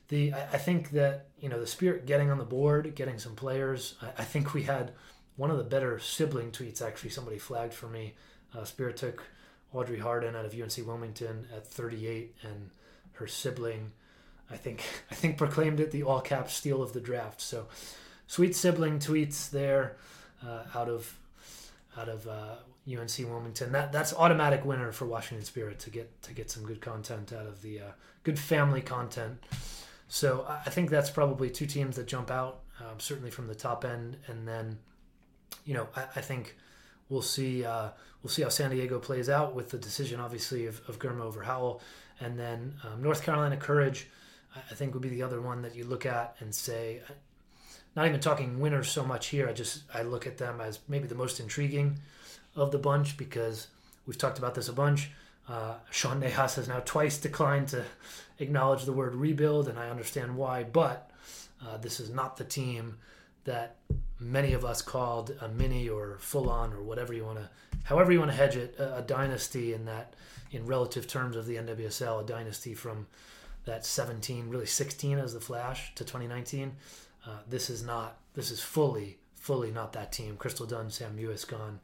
the 0.08 0.32
I, 0.32 0.42
I, 0.54 0.58
think 0.58 0.90
that 0.90 1.26
you 1.38 1.48
know 1.48 1.60
the 1.60 1.66
Spirit 1.66 2.06
getting 2.06 2.30
on 2.30 2.38
the 2.38 2.44
board, 2.44 2.94
getting 2.94 3.18
some 3.18 3.34
players. 3.34 3.94
I, 4.00 4.22
I, 4.22 4.24
think 4.24 4.54
we 4.54 4.62
had 4.62 4.92
one 5.36 5.50
of 5.50 5.58
the 5.58 5.64
better 5.64 5.98
sibling 5.98 6.50
tweets. 6.50 6.82
Actually, 6.82 7.10
somebody 7.10 7.38
flagged 7.38 7.74
for 7.74 7.88
me. 7.88 8.14
Uh, 8.56 8.64
Spirit 8.64 8.96
took 8.96 9.24
Audrey 9.72 9.98
Harding 9.98 10.34
out 10.34 10.44
of 10.44 10.54
UNC 10.54 10.86
Wilmington 10.86 11.46
at 11.54 11.66
38, 11.66 12.34
and 12.42 12.70
her 13.12 13.26
sibling, 13.26 13.92
I 14.50 14.56
think 14.56 14.82
I 15.10 15.14
think 15.14 15.38
proclaimed 15.38 15.80
it 15.80 15.90
the 15.90 16.02
all 16.02 16.20
cap 16.20 16.50
steal 16.50 16.82
of 16.82 16.92
the 16.92 17.00
draft. 17.00 17.40
So 17.40 17.66
sweet 18.26 18.54
sibling 18.56 18.98
tweets 18.98 19.50
there 19.50 19.96
uh, 20.46 20.64
out 20.74 20.88
of 20.88 21.16
out 21.96 22.08
of 22.08 22.26
uh, 22.26 22.56
UNC 22.88 23.18
Wilmington. 23.18 23.72
That 23.72 23.92
that's 23.92 24.12
automatic 24.12 24.64
winner 24.64 24.92
for 24.92 25.06
Washington 25.06 25.44
Spirit 25.44 25.78
to 25.80 25.90
get 25.90 26.22
to 26.22 26.32
get 26.32 26.50
some 26.50 26.64
good 26.64 26.80
content 26.80 27.32
out 27.32 27.46
of 27.46 27.62
the 27.62 27.80
uh, 27.80 27.90
good 28.22 28.38
family 28.38 28.80
content. 28.80 29.42
So 30.08 30.46
I 30.48 30.70
think 30.70 30.90
that's 30.90 31.10
probably 31.10 31.50
two 31.50 31.66
teams 31.66 31.96
that 31.96 32.06
jump 32.06 32.30
out 32.30 32.60
um, 32.80 32.98
certainly 32.98 33.30
from 33.30 33.46
the 33.46 33.54
top 33.54 33.84
end, 33.84 34.16
and 34.26 34.46
then 34.46 34.78
you 35.64 35.74
know 35.74 35.88
I, 35.96 36.04
I 36.16 36.20
think 36.20 36.56
we'll 37.08 37.22
see 37.22 37.64
uh, 37.64 37.88
we'll 38.22 38.30
see 38.30 38.42
how 38.42 38.48
San 38.48 38.70
Diego 38.70 38.98
plays 38.98 39.28
out 39.28 39.54
with 39.54 39.70
the 39.70 39.78
decision 39.78 40.20
obviously 40.20 40.66
of, 40.66 40.80
of 40.88 40.98
Girma 40.98 41.22
over 41.22 41.42
Howell, 41.42 41.80
and 42.20 42.38
then 42.38 42.74
um, 42.84 43.02
North 43.02 43.22
Carolina 43.22 43.56
Courage. 43.56 44.08
I 44.54 44.74
think 44.74 44.94
would 44.94 45.02
be 45.02 45.08
the 45.08 45.22
other 45.22 45.40
one 45.40 45.62
that 45.62 45.74
you 45.74 45.84
look 45.84 46.06
at 46.06 46.36
and 46.40 46.54
say, 46.54 47.00
not 47.94 48.06
even 48.06 48.20
talking 48.20 48.60
winners 48.60 48.88
so 48.90 49.04
much 49.04 49.28
here. 49.28 49.48
I 49.48 49.52
just 49.52 49.82
I 49.92 50.02
look 50.02 50.26
at 50.26 50.38
them 50.38 50.60
as 50.60 50.80
maybe 50.88 51.06
the 51.06 51.14
most 51.14 51.40
intriguing 51.40 51.98
of 52.54 52.70
the 52.70 52.78
bunch 52.78 53.16
because 53.16 53.68
we've 54.06 54.18
talked 54.18 54.38
about 54.38 54.54
this 54.54 54.68
a 54.68 54.72
bunch. 54.72 55.10
Uh, 55.48 55.74
Sean 55.90 56.20
Nahas 56.20 56.56
has 56.56 56.68
now 56.68 56.80
twice 56.84 57.18
declined 57.18 57.68
to 57.68 57.84
acknowledge 58.38 58.84
the 58.84 58.92
word 58.92 59.14
rebuild, 59.14 59.68
and 59.68 59.78
I 59.78 59.90
understand 59.90 60.36
why, 60.36 60.64
but 60.64 61.10
uh, 61.64 61.76
this 61.76 62.00
is 62.00 62.10
not 62.10 62.36
the 62.36 62.44
team 62.44 62.98
that 63.44 63.76
many 64.18 64.52
of 64.54 64.64
us 64.64 64.82
called 64.82 65.32
a 65.40 65.48
mini 65.48 65.88
or 65.88 66.16
full 66.18 66.50
on 66.50 66.72
or 66.72 66.82
whatever 66.82 67.12
you 67.12 67.24
want 67.24 67.38
to, 67.38 67.48
however 67.84 68.12
you 68.12 68.18
want 68.18 68.30
to 68.30 68.36
hedge 68.36 68.56
it, 68.56 68.74
a, 68.78 68.98
a, 68.98 69.02
dynasty 69.02 69.72
in 69.72 69.84
that, 69.84 70.14
in 70.50 70.66
relative 70.66 71.06
terms 71.06 71.36
of 71.36 71.46
the 71.46 71.54
NWSL, 71.56 72.22
a 72.22 72.26
dynasty 72.26 72.74
from 72.74 73.06
that 73.66 73.84
17, 73.84 74.48
really 74.48 74.66
16 74.66 75.18
as 75.18 75.34
the 75.34 75.40
Flash 75.40 75.94
to 75.96 76.04
2019. 76.04 76.74
Uh, 77.26 77.30
this 77.48 77.68
is 77.68 77.82
not, 77.82 78.18
this 78.34 78.50
is 78.50 78.62
fully, 78.62 79.18
fully 79.34 79.70
not 79.70 79.92
that 79.92 80.12
team. 80.12 80.36
Crystal 80.36 80.66
Dunn, 80.66 80.90
Sam 80.90 81.16
Mewis 81.16 81.46
gone. 81.46 81.80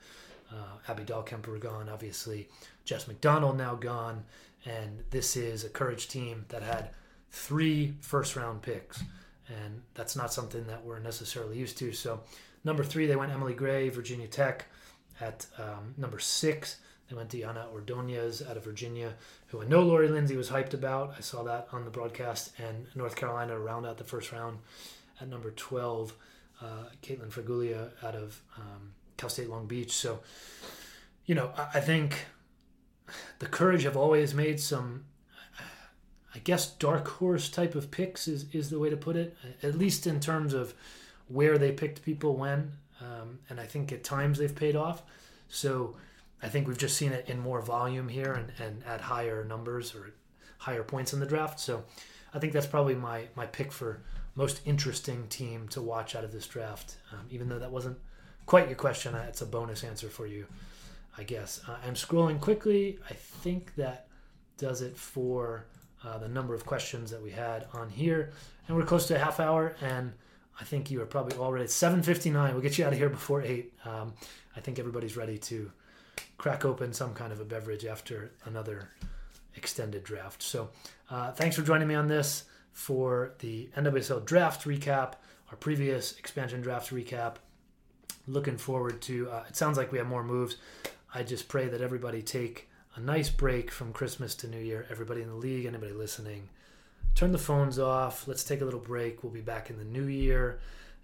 Uh, 0.50 0.78
Abby 0.88 1.02
Dahlkemper 1.04 1.58
gone, 1.60 1.88
obviously. 1.88 2.48
Jess 2.84 3.08
McDonald 3.08 3.56
now 3.56 3.74
gone. 3.74 4.24
And 4.64 5.02
this 5.10 5.36
is 5.36 5.64
a 5.64 5.68
Courage 5.68 6.08
team 6.08 6.44
that 6.48 6.62
had 6.62 6.90
three 7.30 7.94
first 8.00 8.36
round 8.36 8.62
picks. 8.62 9.02
And 9.48 9.82
that's 9.94 10.14
not 10.14 10.32
something 10.32 10.66
that 10.68 10.84
we're 10.84 11.00
necessarily 11.00 11.58
used 11.58 11.76
to. 11.78 11.92
So, 11.92 12.20
number 12.64 12.84
three, 12.84 13.06
they 13.06 13.16
went 13.16 13.32
Emily 13.32 13.54
Gray, 13.54 13.88
Virginia 13.88 14.28
Tech. 14.28 14.66
At 15.20 15.46
um, 15.58 15.94
number 15.96 16.18
six, 16.18 16.78
they 17.08 17.16
went 17.16 17.28
Diana 17.28 17.66
Ordonez 17.72 18.42
out 18.42 18.56
of 18.56 18.64
Virginia, 18.64 19.14
who 19.48 19.60
I 19.60 19.66
know 19.66 19.82
Lori 19.82 20.08
Lindsey 20.08 20.36
was 20.36 20.50
hyped 20.50 20.74
about. 20.74 21.14
I 21.16 21.20
saw 21.20 21.42
that 21.42 21.68
on 21.72 21.84
the 21.84 21.90
broadcast. 21.90 22.52
And 22.58 22.86
North 22.94 23.16
Carolina 23.16 23.58
round 23.58 23.86
out 23.86 23.98
the 23.98 24.04
first 24.04 24.32
round. 24.32 24.58
At 25.20 25.28
number 25.28 25.50
12, 25.50 26.14
uh, 26.62 26.64
Caitlin 27.02 27.30
Fragulia 27.30 27.90
out 28.02 28.14
of 28.14 28.40
um, 28.56 28.94
Cal 29.16 29.28
State 29.28 29.50
Long 29.50 29.66
Beach. 29.66 29.92
So, 29.92 30.20
you 31.26 31.34
know, 31.34 31.52
I, 31.56 31.68
I 31.74 31.80
think 31.80 32.26
the 33.38 33.46
Courage 33.46 33.82
have 33.82 33.96
always 33.96 34.32
made 34.34 34.58
some, 34.58 35.04
I 36.34 36.38
guess, 36.38 36.70
dark 36.70 37.06
horse 37.08 37.48
type 37.48 37.74
of 37.74 37.90
picks 37.90 38.26
is, 38.26 38.46
is 38.52 38.70
the 38.70 38.78
way 38.78 38.90
to 38.90 38.96
put 38.96 39.16
it, 39.16 39.36
at 39.62 39.76
least 39.76 40.06
in 40.06 40.18
terms 40.18 40.54
of 40.54 40.74
where 41.28 41.58
they 41.58 41.72
picked 41.72 42.02
people 42.04 42.36
when. 42.36 42.72
Um, 43.00 43.40
and 43.48 43.60
I 43.60 43.66
think 43.66 43.92
at 43.92 44.04
times 44.04 44.38
they've 44.38 44.54
paid 44.54 44.76
off. 44.76 45.02
So 45.48 45.96
I 46.42 46.48
think 46.48 46.66
we've 46.66 46.78
just 46.78 46.96
seen 46.96 47.12
it 47.12 47.28
in 47.28 47.38
more 47.38 47.60
volume 47.60 48.08
here 48.08 48.32
and, 48.32 48.52
and 48.58 48.82
at 48.84 49.00
higher 49.00 49.44
numbers 49.44 49.94
or 49.94 50.14
higher 50.58 50.82
points 50.82 51.12
in 51.12 51.20
the 51.20 51.26
draft. 51.26 51.60
So 51.60 51.84
I 52.34 52.38
think 52.38 52.52
that's 52.52 52.66
probably 52.66 52.94
my, 52.94 53.28
my 53.36 53.46
pick 53.46 53.72
for 53.72 54.02
most 54.34 54.60
interesting 54.64 55.26
team 55.28 55.68
to 55.68 55.82
watch 55.82 56.14
out 56.14 56.24
of 56.24 56.32
this 56.32 56.46
draft, 56.46 56.96
um, 57.12 57.26
even 57.30 57.48
though 57.48 57.58
that 57.58 57.70
wasn't 57.70 57.98
quite 58.46 58.68
your 58.68 58.76
question. 58.76 59.14
Uh, 59.14 59.24
it's 59.28 59.42
a 59.42 59.46
bonus 59.46 59.84
answer 59.84 60.08
for 60.08 60.26
you, 60.26 60.46
I 61.16 61.22
guess. 61.22 61.60
Uh, 61.68 61.76
I'm 61.86 61.94
scrolling 61.94 62.40
quickly. 62.40 62.98
I 63.08 63.12
think 63.14 63.74
that 63.76 64.08
does 64.56 64.82
it 64.82 64.96
for 64.96 65.66
uh, 66.04 66.18
the 66.18 66.28
number 66.28 66.54
of 66.54 66.64
questions 66.64 67.10
that 67.10 67.22
we 67.22 67.30
had 67.30 67.66
on 67.74 67.88
here, 67.90 68.32
and 68.66 68.76
we're 68.76 68.84
close 68.84 69.06
to 69.08 69.16
a 69.16 69.18
half 69.18 69.38
hour. 69.38 69.76
And 69.80 70.12
I 70.60 70.64
think 70.64 70.90
you 70.90 71.00
are 71.02 71.06
probably 71.06 71.36
already 71.36 71.64
at 71.64 71.70
7:59. 71.70 72.52
We'll 72.52 72.62
get 72.62 72.78
you 72.78 72.86
out 72.86 72.92
of 72.92 72.98
here 72.98 73.08
before 73.08 73.42
eight. 73.42 73.72
Um, 73.84 74.14
I 74.56 74.60
think 74.60 74.78
everybody's 74.78 75.16
ready 75.16 75.38
to 75.38 75.70
crack 76.38 76.64
open 76.64 76.92
some 76.92 77.14
kind 77.14 77.32
of 77.32 77.40
a 77.40 77.44
beverage 77.44 77.84
after 77.84 78.32
another 78.44 78.88
extended 79.56 80.04
draft. 80.04 80.42
So, 80.42 80.70
uh, 81.10 81.32
thanks 81.32 81.56
for 81.56 81.62
joining 81.62 81.88
me 81.88 81.94
on 81.94 82.08
this 82.08 82.44
for 82.72 83.34
the 83.40 83.68
NWSL 83.76 84.24
draft 84.24 84.66
recap, 84.66 85.14
our 85.50 85.56
previous 85.56 86.18
expansion 86.18 86.62
draft 86.62 86.90
recap 86.90 87.36
looking 88.26 88.56
forward 88.56 89.00
to. 89.02 89.30
Uh, 89.30 89.44
it 89.48 89.56
sounds 89.56 89.76
like 89.76 89.92
we 89.92 89.98
have 89.98 90.06
more 90.06 90.24
moves. 90.24 90.56
I 91.14 91.22
just 91.22 91.48
pray 91.48 91.68
that 91.68 91.80
everybody 91.80 92.22
take 92.22 92.68
a 92.94 93.00
nice 93.00 93.30
break 93.30 93.70
from 93.70 93.92
Christmas 93.92 94.34
to 94.36 94.48
New 94.48 94.58
Year. 94.58 94.86
Everybody 94.90 95.22
in 95.22 95.28
the 95.28 95.34
league, 95.34 95.66
anybody 95.66 95.92
listening, 95.92 96.48
turn 97.14 97.32
the 97.32 97.38
phones 97.38 97.78
off. 97.78 98.26
Let's 98.26 98.44
take 98.44 98.60
a 98.60 98.64
little 98.64 98.80
break. 98.80 99.22
We'll 99.22 99.32
be 99.32 99.40
back 99.40 99.70
in 99.70 99.78
the 99.78 99.84
new 99.84 100.06
year. 100.06 100.60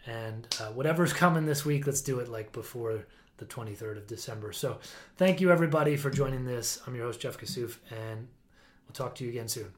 And 0.06 0.46
uh, 0.60 0.68
whatever's 0.68 1.12
coming 1.12 1.44
this 1.44 1.64
week, 1.64 1.86
let's 1.86 2.00
do 2.00 2.20
it 2.20 2.28
like 2.28 2.52
before 2.52 3.04
the 3.38 3.46
23rd 3.46 3.96
of 3.96 4.06
December. 4.06 4.52
So 4.52 4.78
thank 5.16 5.40
you, 5.40 5.50
everybody, 5.50 5.96
for 5.96 6.10
joining 6.10 6.44
this. 6.44 6.80
I'm 6.86 6.94
your 6.94 7.06
host, 7.06 7.20
Jeff 7.20 7.38
Kassouf, 7.38 7.78
and 7.90 8.28
we'll 8.86 8.92
talk 8.94 9.14
to 9.16 9.24
you 9.24 9.30
again 9.30 9.48
soon. 9.48 9.77